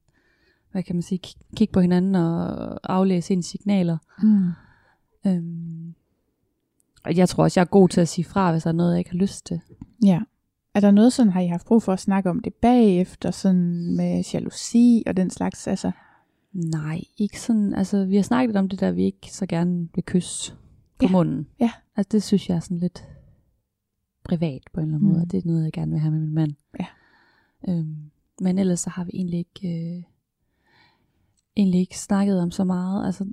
[0.72, 3.98] hvad kan man sige, k- kigge på hinanden og aflæse ens signaler.
[4.24, 4.50] Mm.
[5.28, 5.94] Øhm,
[7.04, 8.92] og jeg tror også, jeg er god til at sige fra, hvis der er noget,
[8.92, 9.62] jeg ikke har lyst til.
[10.06, 10.20] Ja.
[10.74, 13.96] Er der noget sådan, har I haft brug for at snakke om det bagefter, sådan
[13.96, 15.68] med jalousi og den slags?
[15.68, 15.92] Altså,
[16.54, 20.04] Nej, ikke sådan, altså vi har snakket om det der, vi ikke så gerne vil
[20.04, 20.54] kysse
[21.00, 21.12] på Ja.
[21.12, 21.48] munden.
[21.60, 21.72] Ja.
[21.96, 23.08] Altså det synes jeg er sådan lidt
[24.24, 25.16] privat på en eller anden Mm.
[25.16, 26.52] måde, det er noget, jeg gerne vil have med min mand.
[26.80, 26.86] Ja.
[27.70, 27.96] Øhm,
[28.42, 30.04] men ellers så har vi egentlig ikke, øh,
[31.58, 33.06] egentlig ikke snakket om så meget.
[33.06, 33.26] Altså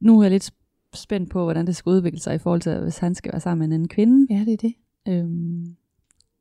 [0.00, 0.50] nu er jeg lidt
[0.94, 3.58] spændt på, hvordan det skal udvikle sig i forhold til, hvis han skal være sammen
[3.58, 4.34] med en anden kvinde.
[4.34, 4.74] ja, det er det.
[5.08, 5.76] Øhm,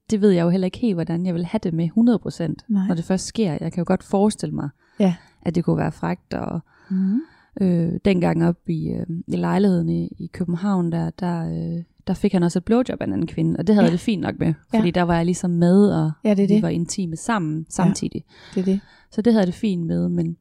[0.10, 2.88] det ved jeg jo heller ikke helt, hvordan jeg vil have det med 100%, Nej.
[2.88, 3.52] når det først sker.
[3.62, 4.70] Jeg kan jo godt forestille mig,
[5.00, 5.16] Ja.
[5.42, 6.34] at det kunne være frægt.
[6.34, 7.20] Og Mm.
[7.62, 11.46] øh, dengang op i, øh, i lejligheden i, i København, der, der,
[11.78, 13.88] øh, der fik han også et blowjob af en anden kvinde, og det havde Ja.
[13.88, 14.78] jeg det fint nok med, Ja.
[14.80, 16.62] fordi der var jeg ligesom med, og Ja, det er vi det.
[16.64, 18.24] var intime sammen samtidig.
[18.56, 18.80] Det er det.
[19.12, 20.38] Så det havde jeg det fint med, men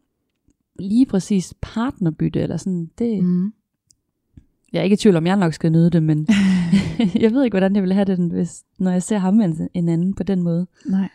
[0.78, 3.52] lige præcis partnerbytte, eller sådan, det, mm.
[4.72, 6.26] Jeg er ikke i tvivl om, jeg nok skal nyde det, men
[7.22, 9.68] jeg ved ikke, hvordan jeg ville have det, hvis, når jeg ser ham med en-
[9.74, 10.66] en anden på den måde.
[10.87, 11.08] Nej.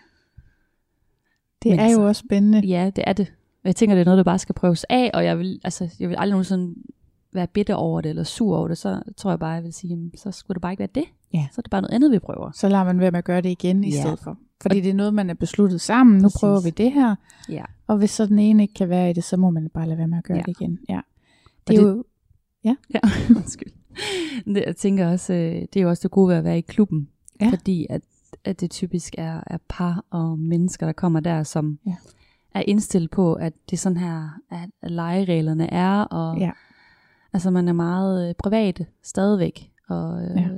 [1.63, 2.59] Det Men er altså- jo også spændende.
[2.67, 3.27] Ja, det er det.
[3.63, 5.89] Og Jeg tænker, det er noget, der bare skal prøves af, og jeg vil, altså,
[5.99, 6.75] jeg vil aldrig nogensinde
[7.33, 9.89] være bitter over det, eller sur over det, så tror jeg bare, jeg vil sige,
[9.89, 11.03] jamen, så skulle det bare ikke være det.
[11.33, 11.47] Ja.
[11.51, 12.51] Så er det bare noget andet, vi prøver.
[12.51, 14.01] Så lader man være med at gøre det igen i Ja.
[14.01, 14.37] stedet for.
[14.61, 16.17] Fordi det er noget, man er besluttet sammen.
[16.17, 16.39] Nu Præcis.
[16.39, 17.15] prøver vi det her.
[17.49, 17.63] Ja.
[17.87, 19.97] Og hvis så den ene ikke kan være i det, så må man bare lade
[19.97, 20.43] være med at gøre Ja.
[20.43, 20.79] det igen.
[20.89, 20.99] Ja.
[21.67, 22.03] Det er det- jo,
[22.63, 22.75] Ja,
[23.37, 23.71] undskyld.
[24.45, 26.61] Det, jeg tænker også, øh, det er jo også det gode ved at være i
[26.61, 27.09] klubben,
[27.41, 27.49] Ja.
[27.49, 28.01] fordi at,
[28.43, 31.95] at det typisk er, er par og mennesker, der kommer der, som Ja.
[32.55, 36.51] er indstillet på, at det er sådan her, at, at legereglerne er, og Ja.
[37.33, 40.49] altså man er meget øh, privat stadigvæk, og øh, Ja.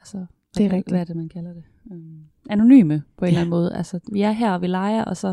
[0.00, 0.92] altså, Det er hvad, rigtigt.
[0.92, 1.62] hvad er det, man kalder det?
[1.90, 2.18] Um,
[2.50, 3.28] anonyme på en Ja.
[3.28, 3.74] eller anden måde.
[3.76, 5.28] Altså, vi er her, og vi leger, og så,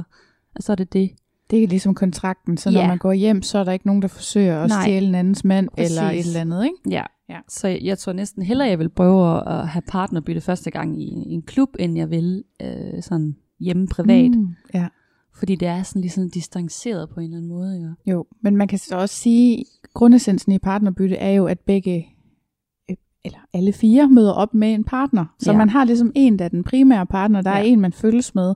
[0.56, 1.12] og så er det det.
[1.52, 2.58] det er ligesom kontrakten.
[2.58, 2.88] Så når Ja.
[2.88, 4.82] man går hjem, så er der ikke nogen, der forsøger at Nej.
[4.84, 5.98] stjæle en andens mand Præcis.
[5.98, 6.64] eller et eller andet.
[6.66, 6.76] Ikke?
[6.90, 7.04] Ja.
[7.30, 7.40] Ja.
[7.48, 11.06] Så jeg, jeg tror næsten hellere, jeg vil prøve at, have partnerbytte første gang i,
[11.06, 14.32] i en klub, end jeg vil øh, sådan hjemme privat.
[14.32, 14.48] Mm.
[14.74, 14.88] Ja.
[15.36, 17.96] Fordi det er sådan ligesom distanceret på en eller anden måde.
[18.06, 18.12] Ja.
[18.12, 22.06] Jo, men man kan så også sige, grundessensen i partnerbytte er jo, at begge,
[23.26, 25.26] eller alle fire, møder op med en partner.
[25.40, 25.58] Så Ja.
[25.58, 27.58] man har ligesom en, der er den primære partner, der ja.
[27.58, 28.54] er en, man følges med.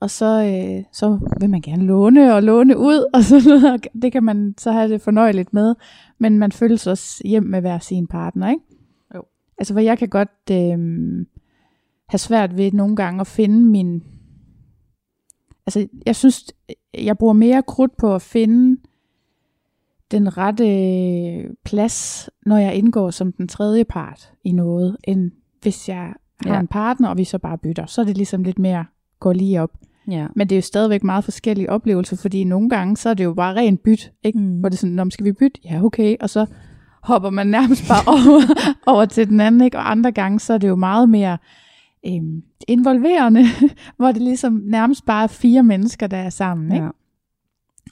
[0.00, 3.72] Og så, øh, så vil man gerne låne og låne ud, og sådan noget.
[3.72, 5.74] og Det kan man så have det fornøjeligt med.
[6.18, 8.62] Men man følges også hjem med hver sin partner, ikke?
[9.14, 9.22] Jo.
[9.58, 10.78] Altså, hvor jeg kan godt øh,
[12.08, 14.02] have svært ved nogle gange at finde min...
[15.66, 16.44] Altså, jeg synes,
[16.98, 18.80] jeg bruger mere krudt på at finde
[20.14, 25.30] den rette plads, når jeg indgår som den tredje part i noget, end
[25.62, 26.12] hvis jeg
[26.46, 26.60] har ja.
[26.60, 27.86] En partner, og vi så bare bytter.
[27.86, 28.84] Så er det ligesom lidt mere
[29.20, 29.70] går lige op.
[30.10, 30.26] ja.
[30.36, 33.34] Men det er jo stadigvæk meget forskellige oplevelser, fordi nogle gange, så er det jo
[33.34, 34.38] bare rent byt, ikke?
[34.38, 34.60] Mm.
[34.60, 35.60] Hvor det er sådan, Nå, skal vi bytte?
[35.64, 36.16] Ja, okay.
[36.20, 36.46] Og så
[37.02, 38.40] hopper man nærmest bare over,
[38.86, 39.78] over til den anden, ikke?
[39.78, 41.38] Og andre gange, så er det jo meget mere
[42.06, 43.44] øhm, involverende,
[43.96, 46.84] hvor det ligesom nærmest bare er fire mennesker, der er sammen, ikke?
[46.84, 46.90] ja.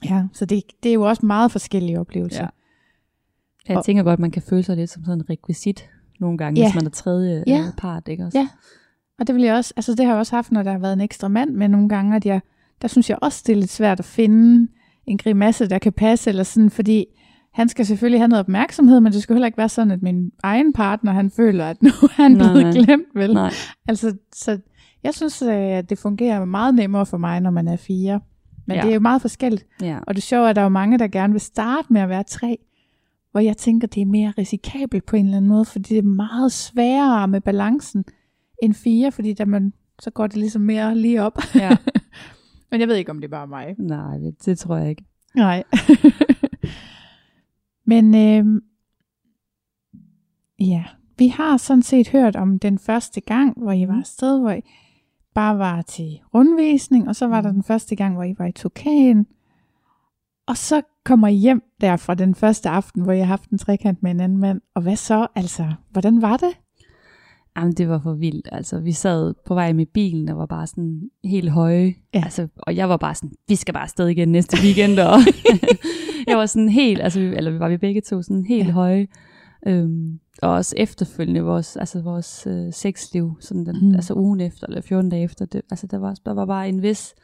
[0.04, 2.42] Ja, så det, det er jo også meget forskellige oplevelser.
[2.42, 2.48] Ja.
[3.68, 6.60] Jeg Og- tænker godt, man kan føle sig lidt som sådan en rekvisit nogle gange,
[6.60, 6.66] Ja.
[6.66, 7.56] hvis man er tredje Ja.
[7.56, 7.64] ja.
[7.78, 8.08] part.
[8.08, 8.38] Ikke også?
[8.38, 8.48] Ja.
[9.18, 10.92] Og det vil jeg også, altså det har jeg også haft, når der har været
[10.92, 12.40] en ekstra mand med nogle gange, at jeg,
[12.82, 14.68] der synes jeg også, det er lidt svært at finde
[15.06, 17.04] en grimasse, der kan passe, eller sådan, fordi
[17.54, 20.30] han skal selvfølgelig have noget opmærksomhed, men det skal heller ikke være sådan, at min
[20.42, 22.84] egen partner, han føler, at nu er han Nej, blevet nej.
[22.84, 23.34] glemt, vel?
[23.34, 23.52] Nej.
[23.88, 24.58] Altså, så
[25.02, 28.20] jeg synes, øh, at det fungerer meget nemmere for mig, når man er fire.
[28.66, 28.82] Men ja.
[28.82, 29.66] Det er jo meget forskelligt.
[29.82, 29.98] Ja.
[30.06, 32.08] Og det sjove er, at der er jo mange, der gerne vil starte med at
[32.08, 32.58] være tre,
[33.30, 36.02] hvor jeg tænker, det er mere risikabelt på en eller anden måde, fordi det er
[36.02, 38.04] meget sværere med balancen
[38.62, 41.38] end fire, fordi der man, så går det ligesom mere lige op.
[41.54, 41.76] ja.
[42.70, 43.74] Men jeg ved ikke, om det er bare mig.
[43.78, 45.04] Nej, det, det tror jeg ikke.
[45.34, 45.64] Nej.
[47.92, 48.62] Men øh,
[50.68, 50.84] ja,
[51.18, 54.60] vi har sådan set hørt om den første gang, hvor I var afsted, hvor I
[55.34, 57.54] bare var til rundvisning, og så var der Mhm.
[57.54, 59.26] den første gang, hvor I var i Tukan.
[60.46, 63.58] Og så kommer I hjem der fra den første aften, hvor I har haft en
[63.58, 64.60] trekant med en anden mand.
[64.74, 65.26] Og hvad så?
[65.34, 66.50] Altså, hvordan var det?
[67.56, 68.48] Jamen, det var for vildt.
[68.52, 71.94] Altså, vi sad på vej med bilen, der var bare sådan helt høje.
[72.14, 72.22] Ja.
[72.24, 74.98] Altså, og jeg var bare sådan, vi skal bare afsted igen næste weekend.
[74.98, 75.18] Og
[76.28, 78.72] jeg var sådan helt, altså, eller vi var vi begge to sådan helt ja.
[78.72, 79.06] høje.
[79.66, 83.94] Øhm, og også efterfølgende vores, altså vores øh, sexliv, sådan den, mm.
[83.94, 86.82] altså ugen efter, eller 14 dage efter, det, altså der var, der var bare en
[86.82, 87.14] vis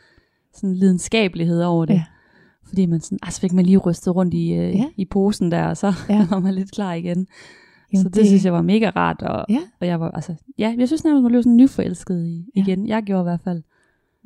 [0.54, 1.94] sådan lidenskabelighed over det.
[1.94, 2.04] Ja.
[2.68, 4.84] Fordi man sådan, altså fik man lige rystet rundt i, øh, Ja.
[4.96, 6.26] i posen der, og så Ja.
[6.30, 7.26] var man lidt klar igen.
[7.94, 9.60] Jo, så det, det synes jeg var mega rart, og, Ja.
[9.80, 12.60] og jeg var, altså, ja, jeg synes nærmest, man blev sådan nyforelsket i, Ja.
[12.62, 12.86] igen.
[12.88, 13.62] Jeg gjorde i hvert fald.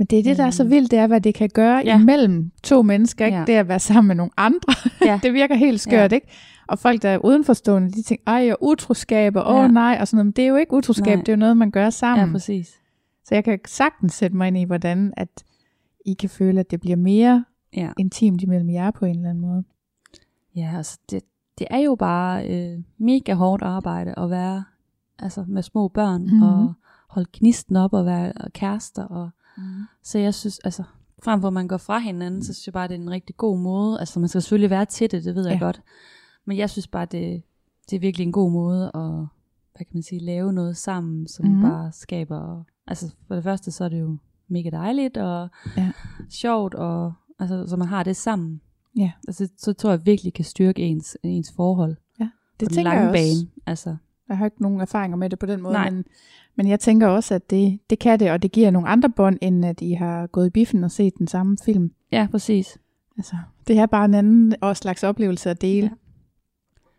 [0.03, 0.71] Men det er det, der er så Mm.
[0.71, 1.83] vildt, det er, hvad det kan gøre ja.
[1.85, 2.01] Ja.
[2.01, 3.25] imellem to mennesker.
[3.27, 3.35] Ikke?
[3.35, 3.41] Ja.
[3.41, 3.47] Ja.
[3.47, 4.75] Det at være sammen med nogle andre.
[5.09, 5.21] Ja.
[5.23, 6.15] det virker helt skørt, Ja.
[6.15, 6.27] ikke?
[6.69, 9.69] Og folk, der er udenforstående, de tænker, ej, og utroskab, og åh Ja.
[9.69, 10.27] nej, og sådan noget.
[10.27, 11.25] Men det er jo ikke utroskab, Nej.
[11.25, 12.33] det er jo noget, man gør Ja, sammen.
[12.33, 12.75] præcis.
[13.25, 15.29] så jeg kan sagtens sætte mig ind i, hvordan at
[16.07, 17.45] I kan føle, at det bliver mere
[17.77, 19.65] Ja, intimt imellem jer på en eller anden måde.
[20.57, 21.23] ja altså, det,
[21.59, 24.65] det er jo bare øh, mega hårdt arbejde at være
[25.19, 26.31] altså, med små børn, Mhm.
[26.33, 26.49] mm-hmm.
[26.49, 26.73] og
[27.09, 29.05] holde knisten op og være og kærester.
[29.05, 29.63] Og, Mm.
[30.03, 30.83] så jeg synes, altså,
[31.25, 33.37] frem for at man går fra hinanden, så synes jeg bare, det er en rigtig
[33.37, 34.01] god måde.
[34.01, 35.65] Altså, man skal selvfølgelig være til det, det ved jeg Ja.
[35.65, 35.83] godt.
[36.45, 37.43] Men jeg synes bare, det,
[37.91, 39.27] det er virkelig en god måde at,
[39.77, 41.63] hvad kan man sige, lave noget sammen, som mm-hmm.
[41.63, 44.17] bare skaber, altså for det første, så er det jo
[44.49, 45.93] mega dejligt og Ja.
[46.31, 48.61] sjovt, og altså, så man har det sammen.
[48.97, 49.13] Ja.
[49.29, 53.01] Altså, så tror jeg virkelig kan styrke ens, ens forhold Det på den tænker lange
[53.01, 53.37] jeg også.
[53.45, 53.51] bane.
[53.67, 53.97] Altså,
[54.33, 55.91] Jeg har ikke nogen erfaringer med det på den måde, Nej.
[55.91, 56.05] men,
[56.57, 59.39] men jeg tænker også, at det, det kan det, og det giver nogle andre bånd,
[59.41, 61.93] end at I har gået i biffen og set den samme film.
[62.13, 62.79] ja, præcis.
[63.19, 65.87] Altså, det er bare en anden og slags oplevelse at dele.
[65.87, 65.91] Ja.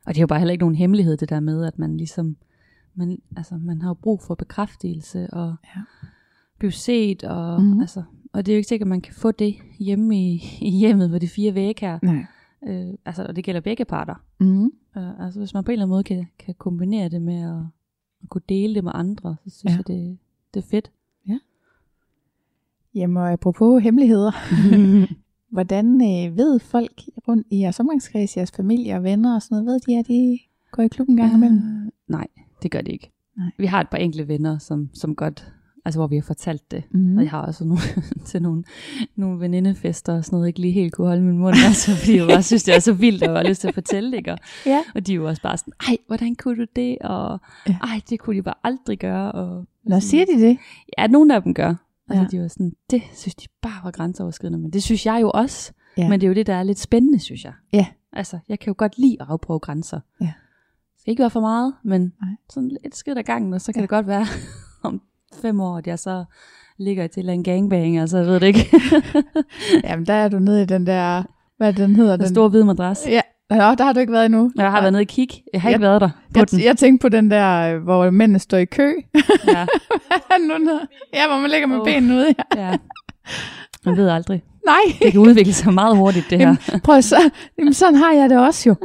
[0.05, 2.37] Og det er jo bare heller ikke nogen hemmelighed, det der med, at man ligesom,
[2.95, 5.81] man, altså, man har jo brug for bekræftelse og Ja.
[6.59, 7.67] blive set, og, Mhm.
[7.67, 7.81] mm-hmm.
[7.81, 10.69] altså, og det er jo ikke sikkert, at man kan få det hjemme i, i
[10.69, 11.99] hjemmet, hvor de fire vægge her.
[12.01, 12.25] Nej.
[12.67, 14.15] Øh, altså, og det gælder begge parter.
[14.39, 14.65] Mm.
[14.97, 17.65] Øh, altså, hvis man på en eller anden måde kan, kan kombinere det med at,
[18.23, 19.71] at kunne dele det med andre, så synes Ja.
[19.71, 19.77] ja.
[19.77, 20.17] jeg, det,
[20.53, 20.91] det er fedt.
[22.95, 24.31] Jamen, og apropos hemmeligheder.
[25.55, 29.65] Hvordan øh, ved folk rundt i jeres omgangskreds, jeres familie og venner og sådan noget,
[29.65, 30.39] ved de, at de
[30.71, 31.57] går i klubben en gang imellem?
[31.57, 32.27] Øh, nej,
[32.63, 33.11] det gør det ikke.
[33.37, 33.51] Nej.
[33.57, 35.53] Vi har et par enkelte venner, som, som godt,
[35.85, 36.83] altså hvor vi har fortalt det.
[36.91, 37.17] Mm.
[37.17, 37.81] Og jeg har også nogle,
[38.25, 38.63] til nogle,
[39.15, 42.27] nogle venindefester og sådan noget, ikke lige helt kunne holde min mund, altså, fordi jeg
[42.27, 44.31] bare synes, det er så vildt, og jeg har lyst til at fortælle det, ikke?
[44.31, 44.81] Og, Ja.
[44.95, 46.97] og de er jo også bare sådan, ej, hvordan kunne du det?
[47.01, 47.77] Og Ja.
[47.83, 49.31] ej, det kunne de bare aldrig gøre.
[49.31, 50.57] Og, Nå, siger de det?
[50.97, 51.75] Ja, nogle af dem gør.
[52.09, 52.27] Altså, Ja.
[52.37, 55.71] de var sådan, det synes de bare var grænseoverskridende, men det synes jeg jo også.
[55.97, 56.09] Ja.
[56.09, 57.53] Men det er jo det, der er lidt spændende, synes jeg.
[57.73, 57.85] Ja.
[58.13, 59.99] Altså, jeg kan jo godt lide at afprøve grænser.
[60.21, 60.25] Ja.
[60.93, 62.29] Det skal ikke være for meget, men Nej.
[62.49, 63.81] sådan et skridt ad gangen, og så kan Ja.
[63.81, 64.25] det godt være
[64.83, 65.01] om
[65.41, 66.23] fem år, at jeg så
[66.79, 68.69] ligger til en gangbang, altså jeg ved det ikke.
[69.83, 71.23] Jamen, der er du nede i den der,
[71.57, 72.11] hvad den hedder?
[72.11, 73.05] Den Den store hvide madras.
[73.07, 74.51] Ja, Nå, der har du ikke været endnu.
[74.55, 75.43] Jeg har været nede og kigge.
[75.53, 76.59] Jeg har ikke Jeg- været der på Jeg, den.
[76.63, 78.93] jeg tænkte på den der, øh, hvor mændene står i kø.
[79.47, 79.65] Ja.
[81.13, 81.85] Ja, hvor man ligger med Åh.
[81.85, 82.33] benene ude.
[82.55, 82.69] Ja.
[82.69, 82.77] ja.
[83.85, 84.43] Man ved aldrig.
[84.65, 86.55] Nej, Det kan udvikle sig meget hurtigt, det her.
[86.83, 87.29] prøv så.
[87.59, 88.75] Jamen, sådan har jeg det også jo.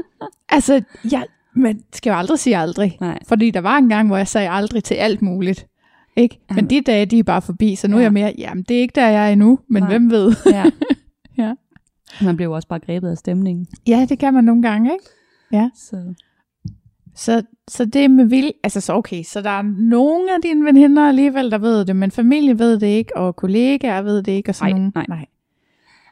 [0.48, 0.82] Altså,
[1.12, 2.96] jeg, man skal jo aldrig sige aldrig.
[3.00, 3.18] Nej.
[3.28, 5.66] Fordi der var en gang, hvor jeg sagde aldrig til alt muligt.
[6.16, 6.40] Ikke?
[6.54, 8.04] Men de dage, de er bare forbi, så nu er Ja.
[8.04, 9.90] jeg mere, jamen det er ikke der, jeg er endnu, men Nej.
[9.90, 10.32] hvem ved?
[10.46, 10.64] Ja.
[11.38, 11.54] Ja.
[12.24, 13.66] Man bliver jo også bare grebet af stemningen.
[13.86, 15.04] Ja, det kan man nogle gange, ikke?
[15.76, 16.14] Så.
[17.14, 20.64] Så, så det er med vil, altså så okay, så der er nogle af dine
[20.64, 24.50] veninder alligevel, der ved det, men familie ved det ikke, og kollegaer ved det ikke,
[24.50, 24.92] og sådan Nej, nogle.
[24.94, 25.06] nej.
[25.08, 25.26] nej.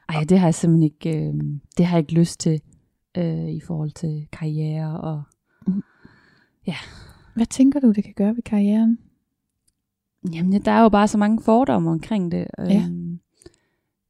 [0.09, 1.35] Ej, det har jeg simpelthen ikke, øh,
[1.79, 2.61] det har jeg ikke lyst til
[3.19, 5.23] øh, i forhold til karriere og
[7.35, 8.99] Hvad tænker du, det kan gøre ved karrieren?
[10.33, 12.47] Jamen, der er jo bare så mange fordomme omkring det.
[12.59, 12.77] Ja.
[12.77, 13.19] Øhm,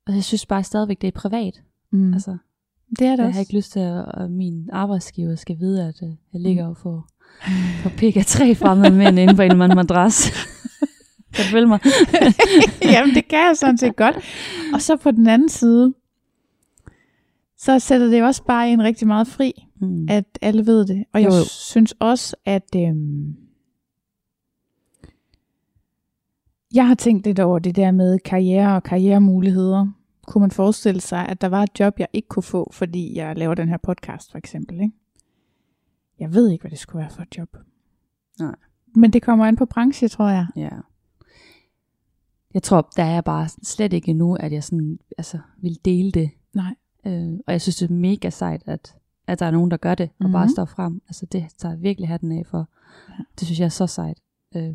[0.06, 1.62] og jeg synes bare stadigvæk, det er privat.
[1.92, 1.98] Mm.
[1.98, 2.12] Mm.
[2.14, 2.36] Altså,
[2.98, 3.32] det er det jeg også.
[3.32, 6.76] har ikke lyst til, at, at min arbejdsgiver skal vide, at øh, jeg ligger og
[6.76, 7.08] får,
[7.82, 10.30] får pik af tre fremmede mænd inde på en eller anden madras.
[11.34, 11.80] kan du følge mig?
[12.92, 14.16] Jamen, det kan jeg sådan set godt.
[14.74, 15.94] Og så på den anden side,
[17.58, 20.06] så sætter det også bare en rigtig meget fri, Mm.
[20.10, 21.04] at alle ved det.
[21.12, 21.44] Og jeg jo.
[21.48, 23.36] synes også, at øhm,
[26.76, 29.86] jeg har tænkt lidt over det der med karriere og karrieremuligheder.
[30.26, 33.36] Kunne man forestille sig, at der var et job, jeg ikke kunne få, fordi jeg
[33.36, 34.80] laver den her podcast for eksempel.
[34.80, 34.94] Ikke?
[36.18, 37.56] Jeg ved ikke, hvad det skulle være for et job.
[38.38, 38.54] Nej.
[38.94, 40.46] Men det kommer an på branche, tror jeg.
[40.56, 40.68] Ja.
[42.54, 46.12] Jeg tror, der er jeg bare slet ikke endnu, at jeg sådan, altså, vil dele
[46.12, 46.30] det.
[46.54, 46.74] Nej.
[47.06, 49.94] Øh, og jeg synes, det er mega sejt, at, at der er nogen, der gør
[49.94, 50.32] det, og mm-hmm.
[50.32, 50.52] bare Mhm.
[50.52, 51.02] står frem.
[51.08, 52.68] Altså det tager jeg virkelig hatten af for.
[53.08, 53.24] Ja.
[53.38, 54.18] Det synes jeg er så sejt.
[54.56, 54.74] Øh,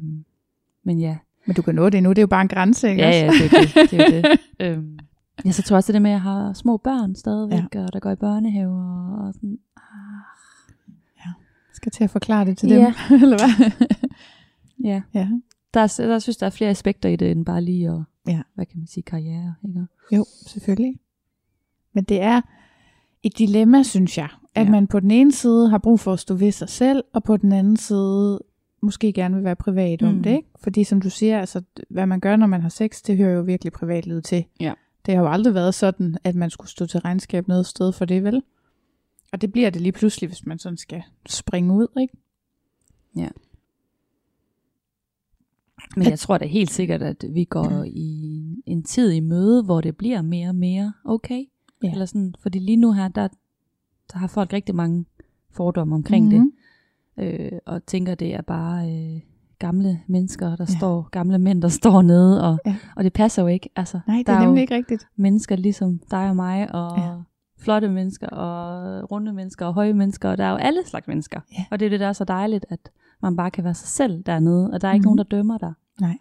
[0.84, 3.02] men ja, Men du kan nå det nu, det er jo bare en grænse, ikke
[3.02, 3.92] ja, ja, det er det.
[3.92, 4.40] det, er det.
[4.78, 5.00] øhm,
[5.46, 7.84] ja, så tror jeg også det med, at jeg har små børn stadigvæk, ja.
[7.84, 8.76] og der går i børnehave,
[9.28, 9.84] og, sådan, ah,
[11.74, 12.94] skal til at forklare det til dem, Ja.
[13.24, 13.72] eller hvad?
[14.92, 15.02] ja.
[15.14, 15.28] ja.
[15.74, 18.42] Der, er, der synes der er flere aspekter i det, end bare lige at, Ja.
[18.56, 19.86] hvad kan man sige, karriere, ikke?
[20.12, 20.96] Jo, selvfølgelig.
[21.94, 22.42] Men det er
[23.24, 24.66] et dilemma, synes jeg, at Ja.
[24.66, 24.72] ja.
[24.72, 27.38] man på den ene side har brug for at stå ved sig selv, og på
[27.38, 28.40] den anden side
[28.82, 30.24] måske gerne vil være privat om Mm.
[30.24, 30.50] det, ikke?
[30.60, 33.42] Fordi som du siger, altså, hvad man gør, når man har sex, det hører jo
[33.42, 34.46] virkelig privatlivet til.
[34.60, 34.74] Ja.
[35.06, 38.06] Det har jo aldrig været sådan, at man skulle stå til regnskab noget sted for
[38.06, 38.44] det, vel?
[39.32, 42.14] Og det bliver det lige pludselig, hvis man sådan skal springe ud, ikke?
[45.96, 49.82] Men jeg tror da helt sikkert, at vi går i en tid i møde, hvor
[49.82, 51.44] det bliver mere og mere okay.
[51.84, 51.92] Ja.
[51.92, 53.28] Eller sådan, fordi lige nu her, der,
[54.14, 55.06] der har folk rigtig mange
[55.52, 56.40] fordomme omkring mm-hmm.
[56.40, 56.52] Mhm.
[56.52, 56.61] det.
[57.18, 59.22] Øh, og tænker, det er bare øh,
[59.60, 60.78] gamle mennesker, der Ja.
[60.78, 62.44] står, gamle mænd, der står nede.
[62.50, 62.76] Og, Ja.
[62.96, 63.70] og det passer jo ikke.
[63.76, 65.08] Altså, Nej, det der er jo nemlig ikke rigtigt.
[65.16, 67.12] mennesker ligesom dig og mig, og Ja.
[67.60, 71.40] flotte mennesker, og runde mennesker, og høje mennesker, og der er jo alle slags mennesker.
[71.58, 71.66] Ja.
[71.72, 74.24] Og det er det, der er så dejligt, at man bare kan være sig selv
[74.24, 75.06] dernede, og der er ikke Mhm.
[75.06, 75.74] nogen, der dømmer dig.
[76.02, 76.18] Nej.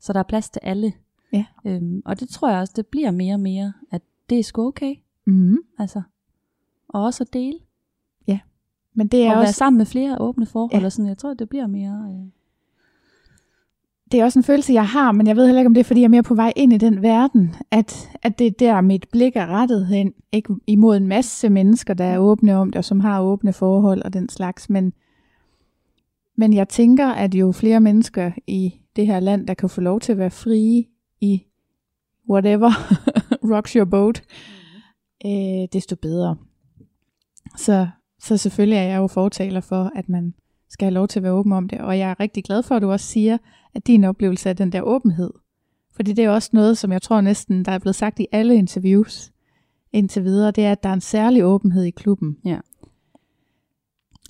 [0.00, 0.92] Så der er plads til alle.
[1.32, 1.44] Ja.
[1.64, 4.66] Øhm, og det tror jeg også, det bliver mere og mere, at det er sgu
[4.66, 4.94] okay.
[5.26, 5.56] Mm.
[5.78, 6.02] Altså.
[6.88, 7.58] Og også at dele.
[8.94, 10.72] Men det er og være også sammen med flere åbne forhold.
[10.72, 10.78] Ja.
[10.78, 10.86] Ja.
[10.86, 11.08] Og sådan.
[11.08, 12.06] Jeg tror, det bliver mere...
[12.10, 12.30] Øh,
[14.12, 15.84] det er også en følelse, jeg har, men jeg ved heller ikke, om det er,
[15.84, 18.80] fordi jeg er mere på vej ind i den verden, at, at det er der,
[18.80, 22.76] mit blik er rettet hen, ikke imod en masse mennesker, der er åbne om det,
[22.76, 24.92] og som har åbne forhold og den slags, men,
[26.36, 30.00] men jeg tænker, at jo flere mennesker i det her land, der kan få lov
[30.00, 30.84] til at være frie
[31.20, 31.42] i
[32.30, 32.70] whatever
[33.54, 34.22] rocks your boat,
[35.26, 36.36] øh, desto bedre.
[37.56, 37.88] Så,
[38.20, 40.34] så selvfølgelig er jeg jo fortaler for, at man
[40.68, 41.80] skal have lov til at være åben om det.
[41.80, 43.38] Og jeg er rigtig glad for, at du også siger,
[43.74, 45.30] at din oplevelse er den der åbenhed.
[45.96, 48.54] Fordi det er også noget, som jeg tror næsten, der er blevet sagt i alle
[48.54, 49.32] interviews
[49.92, 52.36] indtil videre, det er, at der er en særlig åbenhed i klubben.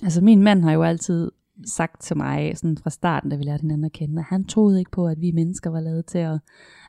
[0.03, 1.31] altså min mand har jo altid
[1.65, 4.79] sagt til mig, sådan fra starten, da vi lærte hinanden at kende, at han troede
[4.79, 6.39] ikke på, at vi mennesker var lavet til, at,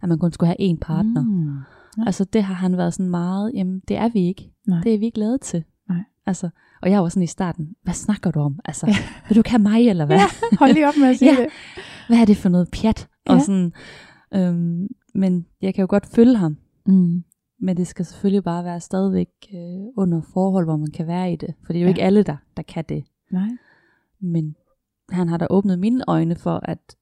[0.02, 1.22] at man kun skulle have én partner.
[1.22, 2.04] Mm.
[2.06, 4.52] Altså det har han været sådan meget, jamen det er vi ikke.
[4.66, 4.80] Nej.
[4.82, 5.64] Det er vi ikke lavet til.
[5.88, 6.02] Nej.
[6.26, 6.50] Altså,
[6.82, 8.58] og jeg var sådan i starten, hvad snakker du om?
[8.64, 8.96] Altså, Ja.
[9.28, 10.16] vil du ikke have mig, eller hvad?
[10.16, 11.42] Ja, hold lige op med at sige Ja.
[11.42, 11.48] det.
[12.08, 13.08] Hvad er det for noget pjat?
[13.26, 13.40] Og Ja.
[13.42, 13.72] sådan,
[14.34, 16.56] øhm, men jeg kan jo godt følge ham.
[16.86, 17.24] Mm.
[17.60, 21.36] Men det skal selvfølgelig bare være stadigvæk øh, under forhold, hvor man kan være i
[21.36, 21.54] det.
[21.66, 21.90] For det er jo Ja.
[21.92, 23.04] ikke alle, der, der kan det.
[23.30, 23.48] Nej.
[24.20, 24.56] Men
[25.10, 26.96] han har da åbnet mine øjne for, at,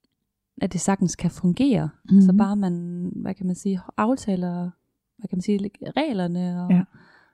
[0.63, 1.85] at det sagtens kan fungere.
[2.05, 2.15] Mhm.
[2.15, 2.23] Mm-hmm.
[2.27, 2.75] Så bare man,
[3.17, 4.71] hvad kan man sige, aftaler,
[5.19, 6.83] hvad kan man sige, reglerne, og, Ja.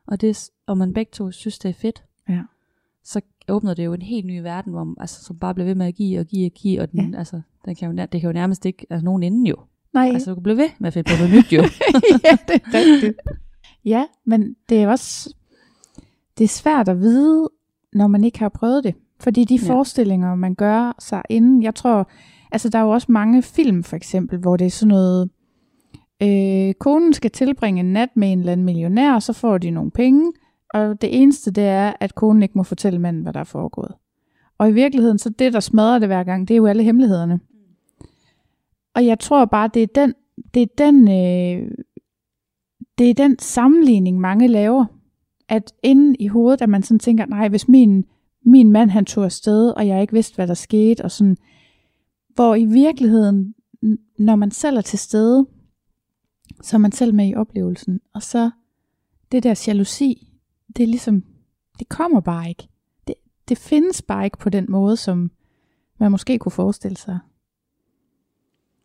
[0.07, 2.05] og, det, og man begge to synes, det er fedt.
[2.29, 2.41] Ja.
[3.05, 5.87] Så åbner det jo en helt ny verden, hvor altså, som bare bliver ved med
[5.87, 7.19] at give og give og give, og den, Ja.
[7.19, 9.57] altså, den kan jo, det kan jo nærmest ikke, altså nogen inden jo.
[9.95, 11.63] Nej, Altså du kan blive ved med at finde på noget nyt jo.
[12.25, 13.19] ja, det er rigtigt.
[13.85, 15.35] Ja, men det er også
[16.39, 17.49] det er svært at vide,
[17.93, 18.95] når man ikke har prøvet det.
[19.21, 19.73] Fordi de Ja.
[19.73, 22.11] forestillinger, man gør sig inden, jeg tror,
[22.53, 25.31] altså der er jo også mange film for eksempel, hvor det er sådan noget,
[26.23, 29.71] øh, konen skal tilbringe en nat med en eller anden millionær, og så får de
[29.71, 30.33] nogle penge,
[30.75, 33.95] og det eneste det er, at konen ikke må fortælle manden, hvad der er foregået.
[34.59, 37.41] Og i virkeligheden, så det, der smadrer det hver gang, det er jo alle hemmelighederne.
[38.95, 40.15] Og jeg tror bare, det er den,
[40.55, 41.71] det er den, øh,
[42.99, 44.85] det er den sammenligning, mange laver.
[45.49, 48.05] At inde i hovedet, at man sådan tænker, nej, hvis min,
[48.45, 51.37] min mand han tog afsted, og jeg ikke vidste, hvad der skete, og sådan,
[52.35, 53.55] hvor i virkeligheden,
[54.19, 55.47] når man selv er til stede,
[56.63, 58.51] så er man selv med i oplevelsen, og så
[59.33, 60.26] det der jalousi,
[60.77, 61.25] det er ligesom,
[61.79, 62.69] det kommer bare ikke.
[63.07, 63.15] Det,
[63.49, 65.31] det findes bare ikke på den måde, som
[66.01, 67.19] man måske kunne forestille sig.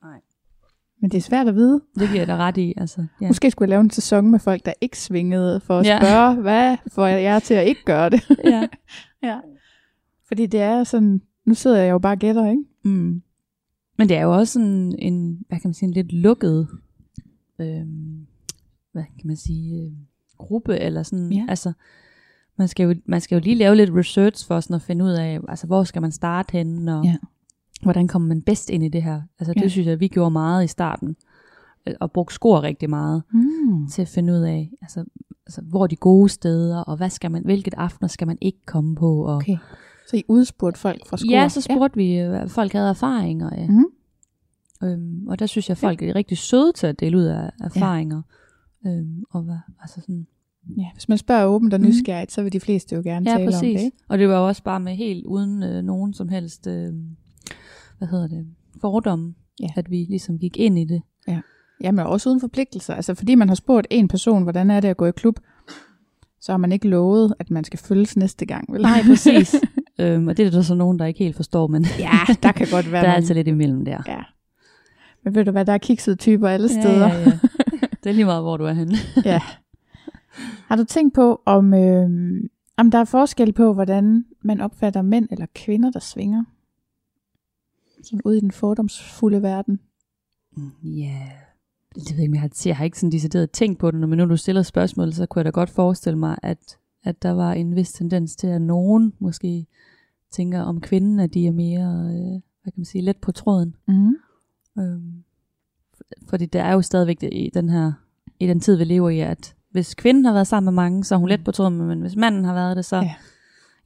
[0.03, 0.19] Nej.
[1.01, 1.81] Men det er svært at vide.
[1.99, 2.73] Det giver jeg dig ret i.
[2.77, 3.27] Altså, ja.
[3.27, 5.99] Måske skulle jeg lave en sæson med folk, der ikke svingede, for at Ja.
[6.01, 8.29] spørge, hvad får jeg til at ikke gøre det?
[8.45, 8.67] ja.
[9.29, 9.39] ja.
[10.27, 12.63] Fordi det er sådan, nu sidder jeg jo bare og gætter, ikke?
[12.83, 13.21] Mm.
[13.97, 16.67] Men det er jo også sådan en, hvad kan man sige, en lidt lukket,
[17.59, 18.27] øhm,
[18.91, 19.91] hvad kan man sige, øh,
[20.41, 21.45] gruppe, eller sådan, Ja.
[21.49, 21.71] altså,
[22.57, 25.11] man skal, jo, man skal jo lige lave lidt research for sådan at finde ud
[25.11, 27.15] af, altså, hvor skal man starte henne, og Ja.
[27.83, 29.21] hvordan kommer man bedst ind i det her.
[29.39, 29.67] Altså, det Ja.
[29.67, 31.15] synes jeg, vi gjorde meget i starten,
[31.87, 33.87] øh, og brugte skor rigtig meget, Mm.
[33.87, 35.05] til at finde ud af, altså,
[35.47, 38.59] altså, hvor er de gode steder, og hvad skal man, hvilket aftener skal man ikke
[38.65, 39.57] komme på, og Okay.
[40.07, 41.31] Så I udspurgte folk fra skolen?
[41.31, 42.05] Ja, så spurgte ja.
[42.05, 43.49] vi, øh, hvad folk havde erfaringer.
[43.57, 43.67] Ja.
[43.67, 43.85] Mm.
[44.83, 48.15] Øhm, og der synes jeg, folk er rigtig søde til at dele ud af erfaringer.
[48.15, 48.21] Ja.
[48.87, 50.27] Øhm, og hvad, altså sådan,
[50.77, 51.89] Ja, hvis man spørger åbent og Mhm.
[51.89, 53.79] nysgerrigt, så vil de fleste jo gerne Ja, tale om præcis.
[53.79, 53.85] det.
[53.85, 53.97] Ikke?
[54.07, 56.93] Og det var jo også bare med helt uden øh, nogen som helst, øh,
[57.97, 58.47] hvad hedder det,
[58.81, 59.67] fordomme, Ja.
[59.75, 61.01] at vi ligesom gik ind i det.
[61.83, 62.93] Jamen også uden forpligtelser.
[62.93, 65.39] Altså fordi man har spurgt en person, hvordan er det at gå i klub,
[66.41, 68.73] så har man ikke lovet, at man skal følges næste gang.
[68.73, 68.81] Vel?
[68.81, 69.55] Nej, præcis.
[69.99, 72.11] øhm, og det er der så nogen, der ikke helt forstår, men ja,
[72.43, 74.03] der kan godt være der er nogle- altså lidt imellem der.
[74.07, 74.19] Ja.
[75.23, 77.07] Men ved du hvad, der er kiksede typer alle steder.
[77.07, 77.39] Ja, ja, ja.
[78.03, 78.95] Det er lige meget, hvor du er henne.
[79.25, 79.41] ja.
[80.67, 82.09] Har du tænkt på, om, øh,
[82.77, 86.43] om der er forskel på, hvordan man opfatter mænd eller kvinder, der svinger?
[88.03, 89.79] Sådan ude i den fordomsfulde verden.
[90.83, 91.31] Ja,
[91.95, 94.17] det ved jeg ikke, jeg har, jeg har ikke sådan decideret tænkt på det, men
[94.17, 97.53] nu du stiller spørgsmål, så kunne jeg da godt forestille mig, at, at der var
[97.53, 99.67] en vis tendens til, at nogen måske
[100.31, 103.75] tænker om kvinden, at de er mere, øh, hvad kan man sige, let på tråden.
[103.87, 104.15] Mm.
[104.79, 105.23] Øhm,
[106.29, 107.91] fordi det er jo stadigvæk det, i den her,
[108.39, 111.15] i den tid, vi lever i, at hvis kvinden har været sammen med mange, så
[111.15, 113.01] er hun let på tråden, men hvis manden har været det, så, Ja.
[113.03, 113.13] ja.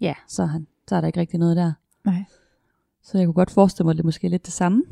[0.01, 1.73] ja, så, er han, så er der ikke rigtig noget der.
[2.05, 2.23] Nej.
[3.03, 4.83] Så jeg kunne godt forestille mig, at det er måske lidt det samme,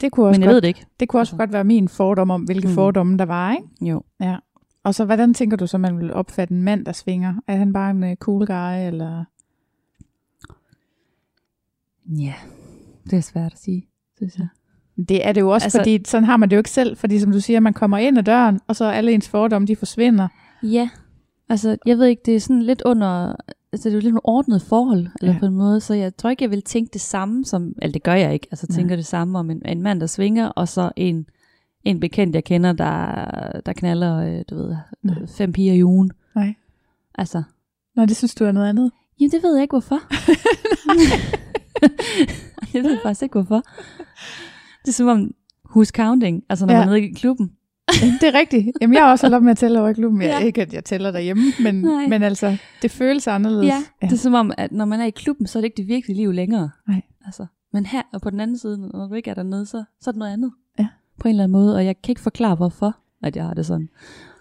[0.00, 0.86] Det kunne også, men jeg godt, ved det ikke.
[1.00, 1.42] det kunne også Altså.
[1.42, 2.70] godt være min fordom om, hvilke mm.
[2.70, 2.74] Mm.
[2.74, 3.52] fordomme der var.
[3.52, 3.90] Ikke?
[3.90, 4.02] Jo.
[4.82, 7.34] Og så hvordan tænker du så, man vil opfatte en mand, der svinger?
[7.46, 9.24] Er han bare en uh, cool guy, eller...
[12.06, 12.34] Ja,
[13.10, 14.48] det er svært at sige, synes jeg.
[14.96, 16.96] Det er det jo også, altså, Altså- fordi sådan har man det jo ikke selv.
[16.96, 19.76] Fordi som du siger, man kommer ind ad døren, og så alle ens fordomme, de
[19.76, 20.28] forsvinder.
[20.62, 20.88] Ja,
[21.48, 23.34] altså jeg ved ikke, det er sådan lidt under,
[23.72, 25.32] altså det er jo lidt nogle ordnet forhold, eller Ja.
[25.32, 25.38] ja.
[25.38, 28.02] på en måde, så jeg tror ikke, jeg vil tænke det samme som, eller det
[28.02, 30.90] gør jeg ikke, altså tænker det samme om en, en mand, der svinger, og så
[30.96, 31.26] en,
[31.84, 33.14] en bekendt, jeg kender, der,
[33.66, 35.14] der knaller, øh, du ved, Nej.
[35.36, 36.10] fem piger i ugen.
[36.34, 36.54] Nej.
[37.14, 37.42] Altså,
[37.96, 38.90] Nå, det synes du er noget andet.
[39.20, 40.00] jamen det ved jeg ikke, hvorfor.
[42.74, 43.62] jeg ved faktisk ikke, hvorfor.
[44.84, 45.30] Det er som om,
[45.70, 46.78] who's counting, altså når Ja.
[46.78, 46.84] ja.
[46.86, 47.52] man er nede i klubben.
[48.20, 48.66] det er rigtigt.
[48.80, 50.22] Jamen, jeg har også holdt op med at tælle over i klubben.
[50.22, 50.46] Jeg, Ja.
[50.46, 52.06] Ikke, at jeg tæller derhjemme, men, Nej.
[52.08, 53.66] men altså, det føles anderledes.
[53.66, 55.76] Ja, det er som om, at når man er i klubben, så er det ikke
[55.76, 56.70] det virkelige liv længere.
[56.88, 57.02] Nej.
[57.26, 60.10] Altså, men her og på den anden side, når du ikke er dernede, så, så
[60.10, 60.52] er det noget andet.
[60.78, 60.86] Ja.
[61.20, 63.66] På en eller anden måde, og jeg kan ikke forklare, hvorfor at jeg har det
[63.66, 63.88] sådan.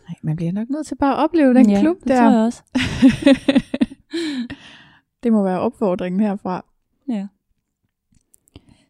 [0.09, 2.15] Nej, man bliver nok nødt til bare at opleve den ja, klub det der.
[2.21, 2.63] tror jeg også.
[5.23, 6.65] det må være opfordringen herfra.
[7.09, 7.27] Ja.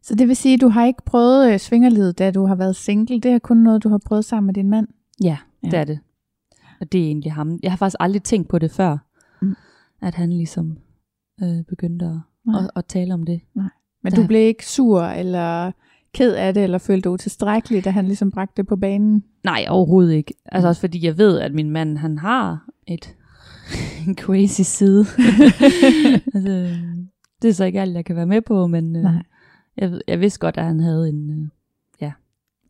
[0.04, 2.76] Så det vil sige, at du har ikke prøvet øh, svingerlivet, da du har været
[2.76, 3.20] single.
[3.20, 4.88] Det er kun noget, du har prøvet sammen med din mand.
[5.24, 5.68] Ja, Ja.
[5.70, 6.00] det er det.
[6.82, 7.60] Og det er egentlig ham.
[7.64, 8.98] Jeg har faktisk aldrig tænkt på det før,
[9.42, 9.56] Mm.
[10.02, 10.78] at han ligesom
[11.44, 12.64] øh, begyndte at, Nej.
[12.64, 13.42] at, at tale om det.
[14.04, 15.72] Men Der- du blev ikke sur eller
[16.14, 19.24] ked af det, eller følte du utilstrækkelig, da han ligesom bragte det på banen?
[19.44, 20.34] Nej, overhovedet ikke.
[20.46, 23.16] Altså også fordi jeg ved, at min mand, han har et
[24.08, 25.06] en crazy side.
[26.34, 26.70] altså,
[27.42, 29.24] det er så ikke alt, jeg kan være med på, men øh, Nej.
[29.78, 31.48] Jeg, ved- jeg vidste godt, at han havde en, øh,
[32.02, 32.12] ja,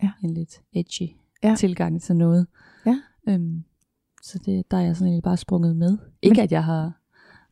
[0.04, 0.12] Ja.
[0.24, 1.02] en lidt edgy
[1.44, 1.50] Ja.
[1.50, 1.56] ja.
[1.56, 2.48] tilgang til noget.
[2.86, 3.00] Ja.
[3.30, 3.64] Øhm,
[4.24, 5.98] så det, der er jeg sådan egentlig bare sprunget med.
[6.22, 6.92] Ikke at jeg har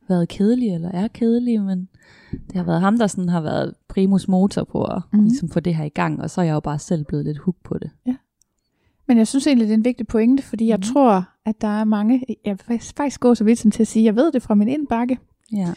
[0.08, 1.88] været kedelig eller er kedelig, men
[2.32, 5.20] det har været ham, der sådan har været primus motor på at Mhm.
[5.20, 5.24] mm.
[5.26, 7.38] ligesom få det her i gang, og så er jeg jo bare selv blevet lidt
[7.38, 7.90] hooked på det.
[9.08, 10.82] Men jeg synes egentlig, det er en vigtig pointe, fordi jeg Mhm.
[10.92, 13.86] tror, at der er mange, jeg vil faktisk- faktisk gå så vidt som til at
[13.86, 15.18] sige, jeg ved det fra min indbakke,
[15.52, 15.74] Ja.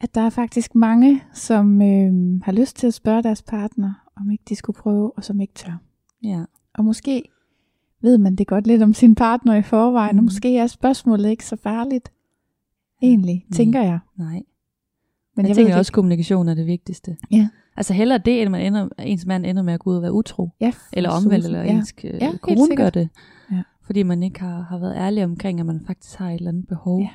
[0.00, 4.30] At der er faktisk mange, som øh, har lyst til at spørge deres partner, om
[4.30, 5.82] ikke de skulle prøve, og som ikke tør.
[6.22, 6.44] Ja.
[6.74, 7.22] Og måske
[8.02, 10.18] ved man det godt lidt om sin partner i forvejen, mm.
[10.18, 12.12] og måske er spørgsmålet ikke så farligt.
[13.02, 13.56] Egentlig, Nej.
[13.56, 13.98] tænker jeg.
[14.18, 14.42] Nej.
[15.36, 17.16] Men jeg, jeg tænker også, at kommunikation er det vigtigste.
[17.30, 17.48] Ja.
[17.76, 20.12] Altså hellere det, end man ender, ens mand ender med at gå ud og være
[20.12, 20.50] utro.
[20.60, 21.70] Ja, Eller omvendt, eller ja.
[21.70, 23.08] ens ja, Ja, kone gør det.
[23.52, 23.62] Ja.
[23.86, 26.68] Fordi man ikke har, har været ærlig omkring, at man faktisk har et eller andet
[26.68, 27.00] behov.
[27.00, 27.08] Ja.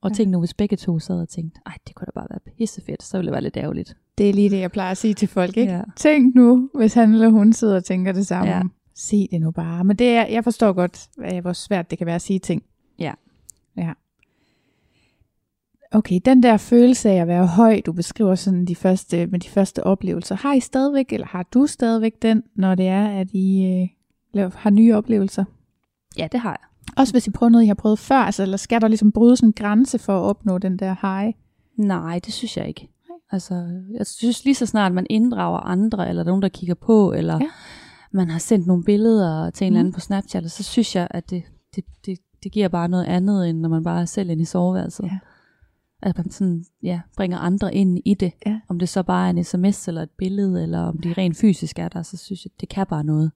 [0.00, 2.54] Og tænk nu, hvis begge to sad og tænkte, ej, det kunne da bare være
[2.56, 3.96] pissefedt, så ville det være lidt ærgerligt.
[4.18, 5.56] Det er lige det, jeg plejer at sige til folk.
[5.56, 5.72] Ikke?
[5.72, 5.82] Ja.
[5.96, 8.50] Tænk nu, hvis han eller hun sidder og tænker det samme.
[8.50, 8.62] Ja.
[8.94, 9.84] Sig det nu bare.
[9.84, 11.08] Men det er, jeg forstår godt,
[11.42, 12.62] hvor svært det kan være at sige ting.
[12.98, 13.12] Ja.
[13.76, 13.92] Ja.
[15.92, 19.48] Okay, den der følelse af at være høj, du beskriver sådan de første, med de
[19.48, 23.64] første oplevelser, har I stadigvæk, eller har du stadigvæk den, når det er, at I
[24.34, 25.44] øh, har nye oplevelser?
[26.18, 26.77] Ja, det har jeg.
[26.96, 29.36] Også hvis I prøver noget, I har prøvet før, altså, eller skal der ligesom bryde
[29.36, 31.34] sådan en grænse for at opnå den der high?
[31.76, 32.88] Nej, det synes jeg ikke.
[33.32, 33.54] Altså,
[33.98, 37.40] jeg synes lige så snart man inddrager andre, eller nogen, der kigger på, eller Ja.
[37.40, 37.48] ja.
[38.12, 39.80] man har sendt nogle billeder til en eller Mm.
[39.80, 41.42] anden på Snapchat, så synes jeg, at det,
[41.76, 44.44] det, det, det giver bare noget andet, end når man bare er selv inde i
[44.44, 45.04] soveværelset.
[45.04, 45.18] Ja.
[46.02, 48.32] At man sådan, ja, bringer andre ind i det.
[48.46, 48.60] Ja.
[48.68, 51.78] Om det så bare er en sms eller et billede, eller om de rent fysisk
[51.78, 53.30] er der, så synes jeg, det kan bare noget.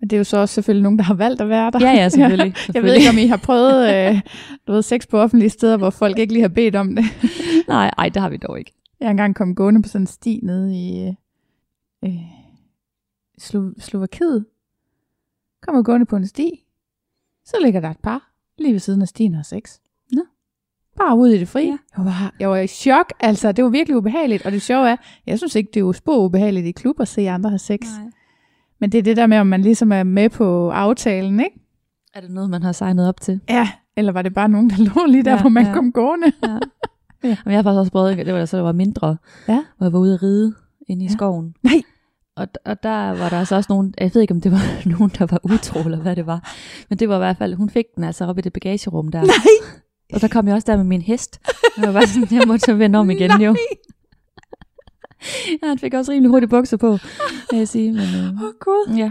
[0.00, 1.78] Men det er jo så også selvfølgelig nogen, der har valgt at være der.
[1.80, 2.54] Ja, ja, selvfølgelig.
[2.74, 4.20] Jeg ved ikke, om I har prøvet øh,
[4.66, 7.04] du ved, sex på offentlige steder, hvor folk ikke lige har bedt om det.
[7.68, 8.72] Nej, ej, det har vi dog ikke.
[9.00, 11.08] Jeg har engang kommet gående på sådan en sti nede i
[12.04, 12.10] øh,
[13.40, 14.44] Slo- Slovakiet.
[15.62, 16.64] Kommer gående på en sti.
[17.44, 19.78] så ligger der et par lige ved siden af Stine og sex.
[20.12, 20.22] Nå.
[20.96, 21.64] Bare ude i det fri.
[21.64, 21.78] Ja.
[21.96, 24.46] Jeg, var, jeg var i chok, altså det var virkelig ubehageligt.
[24.46, 27.08] Og det sjove er, jeg synes ikke, det er jo spor ubehageligt i klub at
[27.08, 27.80] se andre have sex.
[27.98, 28.10] Nej.
[28.80, 31.60] Men det er det der med, om man ligesom er med på aftalen, ikke?
[32.14, 33.40] Er det noget, man har signet op til?
[33.48, 35.72] Ja, eller var det bare nogen, der lå lige der, Ja, hvor man ja.
[35.72, 36.32] kom gående?
[36.42, 36.48] Ja.
[37.28, 37.36] ja.
[37.44, 39.16] Men jeg har faktisk også prøvet, det var så, det var mindre,
[39.48, 39.64] Ja.
[39.76, 40.54] hvor jeg var ude at ride
[40.88, 41.12] inde i Ja.
[41.12, 41.54] skoven.
[41.62, 41.82] Nej.
[42.36, 44.60] Og, og der var der altså også nogen, jeg ved ikke om det var
[44.98, 46.54] nogen, der var utro, eller hvad det var.
[46.88, 49.20] Men det var i hvert fald, hun fik den altså op i det bagagerum der.
[49.20, 49.28] Nej,
[50.12, 51.40] Og så kom jeg også der med min hest.
[51.76, 53.56] Og jeg var bare sådan, jeg måtte så vende om igen jo.
[55.62, 56.90] Ja, han fik også rimelig hurtigt bukser på,
[57.50, 57.90] vil jeg sige.
[57.90, 58.94] Øh, Åh oh, gud.
[58.96, 59.10] ja.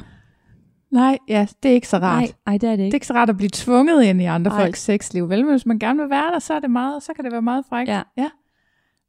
[0.92, 2.22] Nej, ja, det er ikke så rart.
[2.22, 2.96] Nej, ej, det er det Det er ikke.
[2.96, 4.66] ikke så rart at blive tvunget ind i andre Ej.
[4.66, 5.30] folks sexliv.
[5.30, 7.32] Vel, men hvis man gerne vil være der, så er det meget, så kan det
[7.32, 7.90] være meget frækt.
[7.90, 8.02] Ja.
[8.18, 8.30] ja.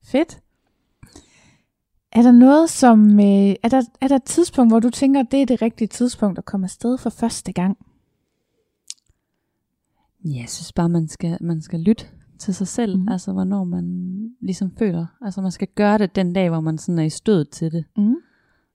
[0.05, 0.41] Fedt.
[2.13, 3.25] Er der noget som, øh,
[3.63, 6.45] er, der, er der et tidspunkt, hvor du tænker, det er det rigtige tidspunkt at
[6.45, 7.77] komme afsted for første gang?
[10.25, 12.07] Ja, jeg synes bare, man skal, man skal lytte
[12.39, 12.99] til sig selv.
[12.99, 13.09] Mm.
[13.09, 13.85] Altså, hvornår man
[14.41, 15.07] ligesom føler.
[15.23, 17.85] Altså, man skal gøre det den dag, hvor man sådan er i stødet til det.
[17.97, 18.15] Mm.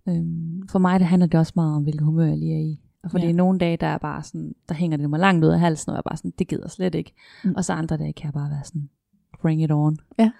[0.09, 2.81] Øhm, for mig, det handler det også meget om, hvilket humør jeg lige er i.
[3.03, 3.31] Og fordi Ja.
[3.31, 5.93] nogle dage, der er bare sådan, der hænger det mig langt ud af halsen, og
[5.93, 7.13] jeg er bare sådan, det gider slet ikke.
[7.43, 7.53] Mm.
[7.57, 8.89] Og så andre dage kan jeg bare være sådan,
[9.41, 9.97] bring it on.
[10.19, 10.31] Ja.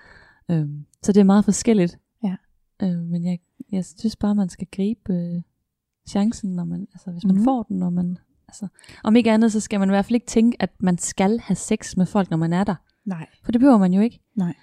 [0.52, 2.00] Øhm, så det er meget forskelligt.
[2.24, 2.36] Ja.
[2.84, 3.40] Øhm, men jeg,
[3.72, 5.42] jeg synes bare, man skal gribe øh,
[6.10, 7.44] chancen, når man, altså, hvis man Mhm.
[7.44, 8.18] får den, når man,
[8.48, 8.68] altså,
[9.04, 11.56] om ikke andet, så skal man i hvert fald ikke tænke, at man skal have
[11.56, 12.76] sex med folk, når man er der.
[13.06, 13.28] Nej.
[13.44, 14.20] For det behøver man jo ikke.
[14.36, 14.54] Nej.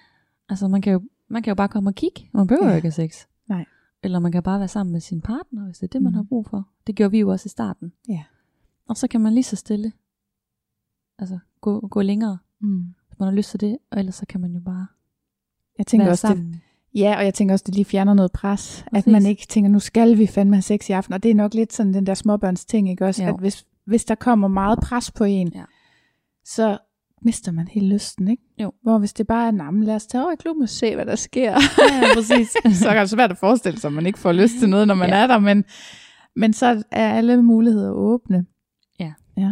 [0.49, 2.29] Altså, man kan jo, man kan jo bare komme og kigge.
[2.33, 2.71] Man behøver Ja.
[2.71, 3.25] jo ikke sex.
[3.47, 3.65] Nej.
[4.03, 6.15] Eller man kan bare være sammen med sin partner, hvis det er det, man Mhm.
[6.15, 6.67] har brug for.
[6.87, 7.93] Det gjorde vi jo også i starten.
[8.09, 8.23] Ja.
[8.87, 9.91] Og så kan man lige så stille
[11.19, 12.93] altså, gå, gå længere, Mm.
[13.07, 13.77] hvis man har lyst til det.
[13.91, 14.87] Og ellers så kan man jo bare
[15.77, 16.61] Jeg tænker være også, det, sammen.
[16.95, 18.81] ja, og jeg tænker også, det lige fjerner noget pres.
[18.85, 19.11] At Præcis.
[19.11, 21.13] man ikke tænker, nu skal vi fandme have sex i aften.
[21.13, 23.23] Og det er nok lidt sådan den der småbørns ting, ikke også?
[23.23, 23.29] Jo.
[23.33, 25.63] At hvis, hvis der kommer meget pres på en, Ja.
[26.45, 26.77] så
[27.21, 28.43] mister man hele lysten, ikke?
[28.61, 28.71] Jo.
[28.83, 31.05] Hvor hvis det bare er, nah, lad os tage over i klubben og se, hvad
[31.05, 31.51] der sker.
[31.51, 31.57] Ja,
[32.15, 32.49] præcis.
[32.81, 34.95] så er det svært at forestille sig, at man ikke får lyst til noget, når
[34.95, 35.15] man Ja.
[35.15, 35.63] er der, men,
[36.35, 38.45] men så er alle muligheder åbne.
[38.99, 39.13] Ja.
[39.37, 39.51] ja.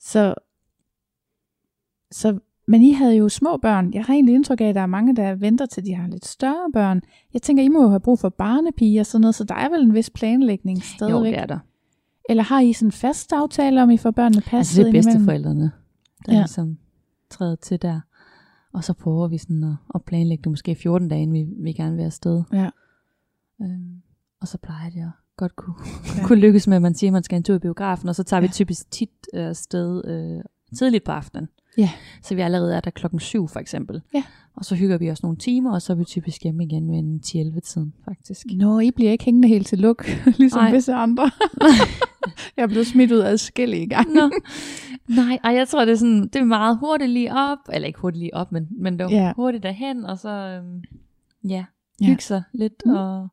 [0.00, 0.34] Så,
[2.10, 3.94] så, men I havde jo små børn.
[3.94, 6.26] Jeg har egentlig indtryk af, at der er mange, der venter til, de har lidt
[6.26, 7.00] større børn.
[7.34, 9.68] Jeg tænker, I må jo have brug for barnepiger og sådan noget, så der er
[9.68, 11.32] vel en vis planlægning jo, stadigvæk.
[11.32, 11.58] det er der.
[12.30, 14.92] Eller har I sådan en fast aftale om, I får børnene passet Altså, det er
[14.92, 15.70] bedsteforældrene,
[16.26, 16.38] der Ja.
[16.38, 16.78] ligesom
[17.30, 18.00] træder til der.
[18.72, 21.72] Og så prøver vi sådan at, at planlægge det måske 14 dage, inden vi, vi
[21.72, 22.42] gerne vil afsted.
[22.52, 22.70] Ja.
[23.62, 24.02] Øhm,
[24.40, 25.74] og så plejer det at godt kunne,
[26.16, 26.22] Ja.
[26.26, 28.22] kunne lykkes med, at man siger, at man skal en tur i biografen, og så
[28.22, 28.52] tager vi Ja.
[28.52, 30.44] typisk tit øh, afsted øh,
[30.78, 31.48] tidligt på aftenen.
[31.78, 31.90] Ja.
[32.22, 34.02] Så vi allerede er der klokken syv for eksempel.
[34.14, 34.22] Ja.
[34.58, 36.98] Og så hygger vi os nogle timer, og så er vi typisk hjemme igen ved
[36.98, 37.20] en
[37.56, 38.46] 10-11 tiden faktisk.
[38.56, 40.72] Nå, I bliver ikke hængende helt til luk, ligesom Nej.
[40.72, 41.30] visse andre.
[42.56, 44.08] jeg er blevet smidt ud af skille i gang.
[44.14, 44.30] Nå.
[45.08, 47.98] Nej, ej, jeg tror, det er, sådan, det er meget hurtigt lige op, eller ikke
[48.00, 49.34] hurtigt lige op, men, men det var yeah.
[49.36, 50.82] hurtigt derhen, og så øhm,
[51.48, 51.64] ja,
[52.02, 52.92] hygge sig lidt, Mm.
[52.94, 53.28] og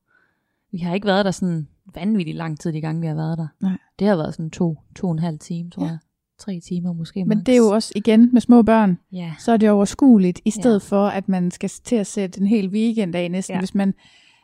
[0.71, 3.47] vi har ikke været der sådan vanvittigt lang tid, de gange vi har været der.
[3.61, 3.77] Nej.
[3.99, 5.89] Det har været sådan to, to og en halv time, tror ja.
[5.89, 5.97] jeg.
[6.39, 7.45] Tre timer måske Men max.
[7.45, 10.83] det er jo også igen med små børn, Ja, så er det overskueligt, i stedet
[10.91, 10.95] Ja.
[10.95, 13.59] for at man skal til at sætte en hel weekend af næsten, ja.
[13.59, 13.93] Hvis man,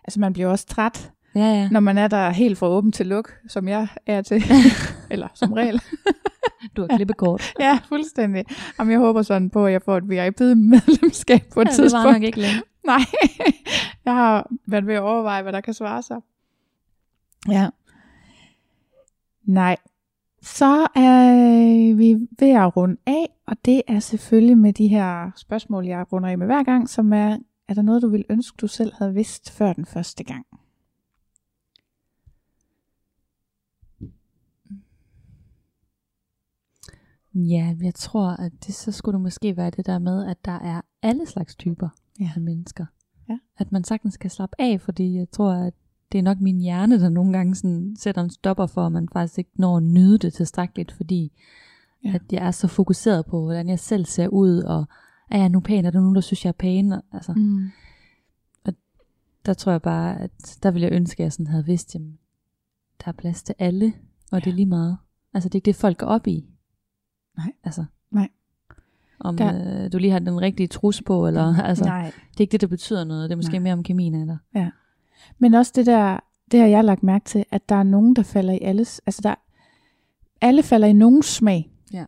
[0.03, 1.69] altså man bliver også træt, ja, ja.
[1.69, 4.43] når man er der helt fra åben til luk, som jeg er til,
[5.11, 5.81] eller som regel.
[6.77, 7.53] Du har klippekort.
[7.59, 8.45] ja, fuldstændig.
[8.79, 12.05] Jamen, jeg håber sådan på, at jeg får et VIP-medlemskab på et ja, det tidspunkt.
[12.05, 12.61] var nok ikke længe.
[12.85, 12.99] Nej,
[14.05, 16.17] jeg har været ved at overveje, hvad der kan svare sig.
[17.49, 17.69] Ja.
[19.45, 19.77] Nej.
[20.41, 25.85] Så er vi ved at runde af, og det er selvfølgelig med de her spørgsmål,
[25.85, 27.37] jeg runder af med hver gang, som er,
[27.67, 30.45] er der noget, du vil ønske, du selv havde vidst før den første gang?
[37.33, 40.51] Ja, jeg tror, at det så skulle det måske være det der med, at der
[40.59, 41.89] er alle slags typer
[42.19, 42.31] Ja.
[42.35, 42.85] af mennesker.
[43.29, 43.37] Ja.
[43.57, 45.73] At man sagtens kan slappe af, fordi jeg tror, at
[46.11, 49.09] det er nok min hjerne, der nogle gange sådan sætter en stopper for, at man
[49.13, 51.31] faktisk ikke når at nyde det tilstrækkeligt, fordi
[52.03, 52.09] Ja.
[52.09, 52.15] ja.
[52.15, 54.85] at jeg er så fokuseret på, hvordan jeg selv ser ud, og
[55.31, 56.91] er jeg nu pæn, er der nogen, der synes, jeg er pæn?
[56.91, 57.69] Og, Altså, Mm.
[59.45, 62.01] der tror jeg bare, at der ville jeg ønske, at jeg sådan havde vidst, at
[63.05, 63.93] der er plads til alle,
[64.31, 64.45] og ja.
[64.45, 64.97] det er lige meget.
[65.33, 66.45] Altså, det er ikke det, folk går op i.
[67.37, 67.51] Nej.
[67.63, 68.29] Altså, Nej.
[69.19, 72.03] Om Der- øh, du lige har den rigtige trus på, eller altså, Nej.
[72.31, 73.29] det er ikke det, der betyder noget.
[73.29, 73.59] Det er måske Nej.
[73.59, 74.37] Mere om kemien af dig.
[75.39, 76.19] Men også det der,
[76.51, 79.21] det har jeg lagt mærke til, at der er nogen, der falder i alles, altså
[79.21, 79.35] der,
[80.41, 81.71] alle falder i nogens smag.
[81.93, 82.05] Ja.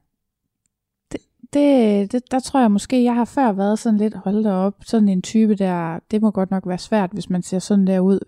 [1.12, 1.22] Det,
[1.54, 4.76] det, det, der tror jeg måske, jeg har før været sådan lidt, hold da op,
[4.86, 8.00] sådan en type der, det må godt nok være svært, hvis man ser sådan der
[8.00, 8.20] ud,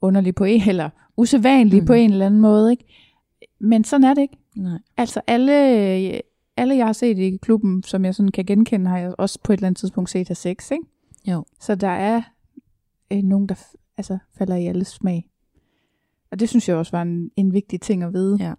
[0.00, 1.86] underlig på en, eller usædvanlig mm.
[1.86, 2.84] På en eller anden måde, ikke?
[3.60, 4.38] men sådan er det ikke.
[4.56, 4.78] Nej.
[4.96, 5.52] Altså alle,
[6.56, 9.52] alle jeg har set i klubben, som jeg sådan kan genkende, har jeg også på
[9.52, 10.84] et eller andet tidspunkt set af sex, ikke?
[11.26, 11.44] Jo.
[11.60, 12.22] Så der er
[13.12, 13.54] øh, nogen, der
[13.98, 15.30] altså, falder i alles smag.
[16.30, 18.36] Og det synes jeg også var en, en vigtig ting at vide.
[18.40, 18.52] Ja.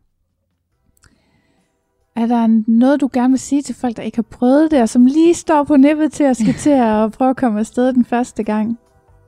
[2.15, 4.89] Er der noget, du gerne vil sige til folk, der ikke har prøvet det, og
[4.89, 8.05] som lige står på nippet til at skal til at prøve at komme afsted den
[8.05, 8.79] første gang?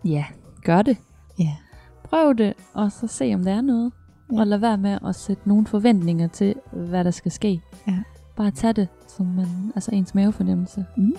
[0.06, 0.26] Ja,
[0.64, 0.98] gør det.
[1.40, 1.56] Ja.
[2.04, 3.92] Prøv det, og så se, om der er noget.
[4.34, 4.40] Ja.
[4.40, 7.62] Og lad være med at sætte nogle forventninger til, hvad der skal ske.
[7.88, 8.00] Ja.
[8.36, 10.86] Bare tag det som man, altså ens mavefornemmelse.
[10.98, 11.14] Mm.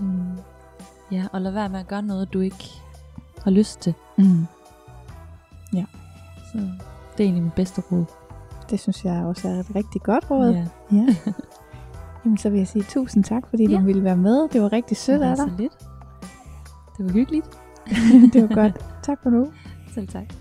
[0.00, 0.38] Mm.
[1.12, 2.64] Ja, og lad være med at gøre noget, du ikke
[3.42, 3.94] har lyst til.
[4.18, 4.46] Mm.
[6.52, 6.58] Så
[7.18, 8.04] det er egentlig mit bedste råd.
[8.70, 10.50] Det synes jeg også er et rigtig godt råd.
[10.50, 10.66] Ja.
[10.92, 11.06] Ja.
[12.24, 13.78] Jamen, så vil jeg sige tusind tak, fordi Ja.
[13.78, 14.48] du ville være med.
[14.48, 15.52] Det var rigtig sødt af dig.
[15.58, 15.72] lidt.
[16.98, 17.46] Det var hyggeligt.
[18.32, 18.84] det var godt.
[19.02, 19.52] Tak for nu.
[19.94, 20.34] Selv tak.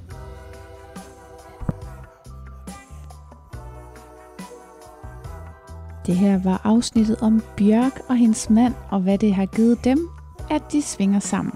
[6.06, 10.10] Det her var afsnittet om Bjørk og hendes mand, og hvad det har givet dem,
[10.52, 11.54] at de svinger sammen.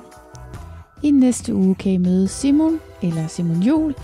[1.04, 3.96] I næste uge kan I møde Simon, eller Simon Jul,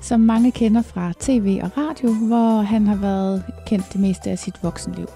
[0.00, 4.38] som mange kender fra tv og radio, hvor han har været kendt det meste af
[4.38, 5.06] sit voksenliv.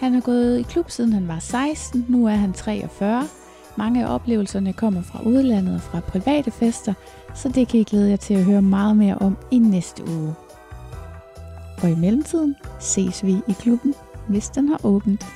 [0.00, 3.24] Han har gået i klub siden han var 16, nu er han 43.
[3.76, 6.94] Mange af oplevelserne kommer fra udlandet og fra private fester,
[7.34, 10.34] så det kan I glæde jer til at høre meget mere om i næste uge.
[11.82, 13.94] Og i mellemtiden ses vi i klubben,
[14.28, 15.26] hvis den har åbent.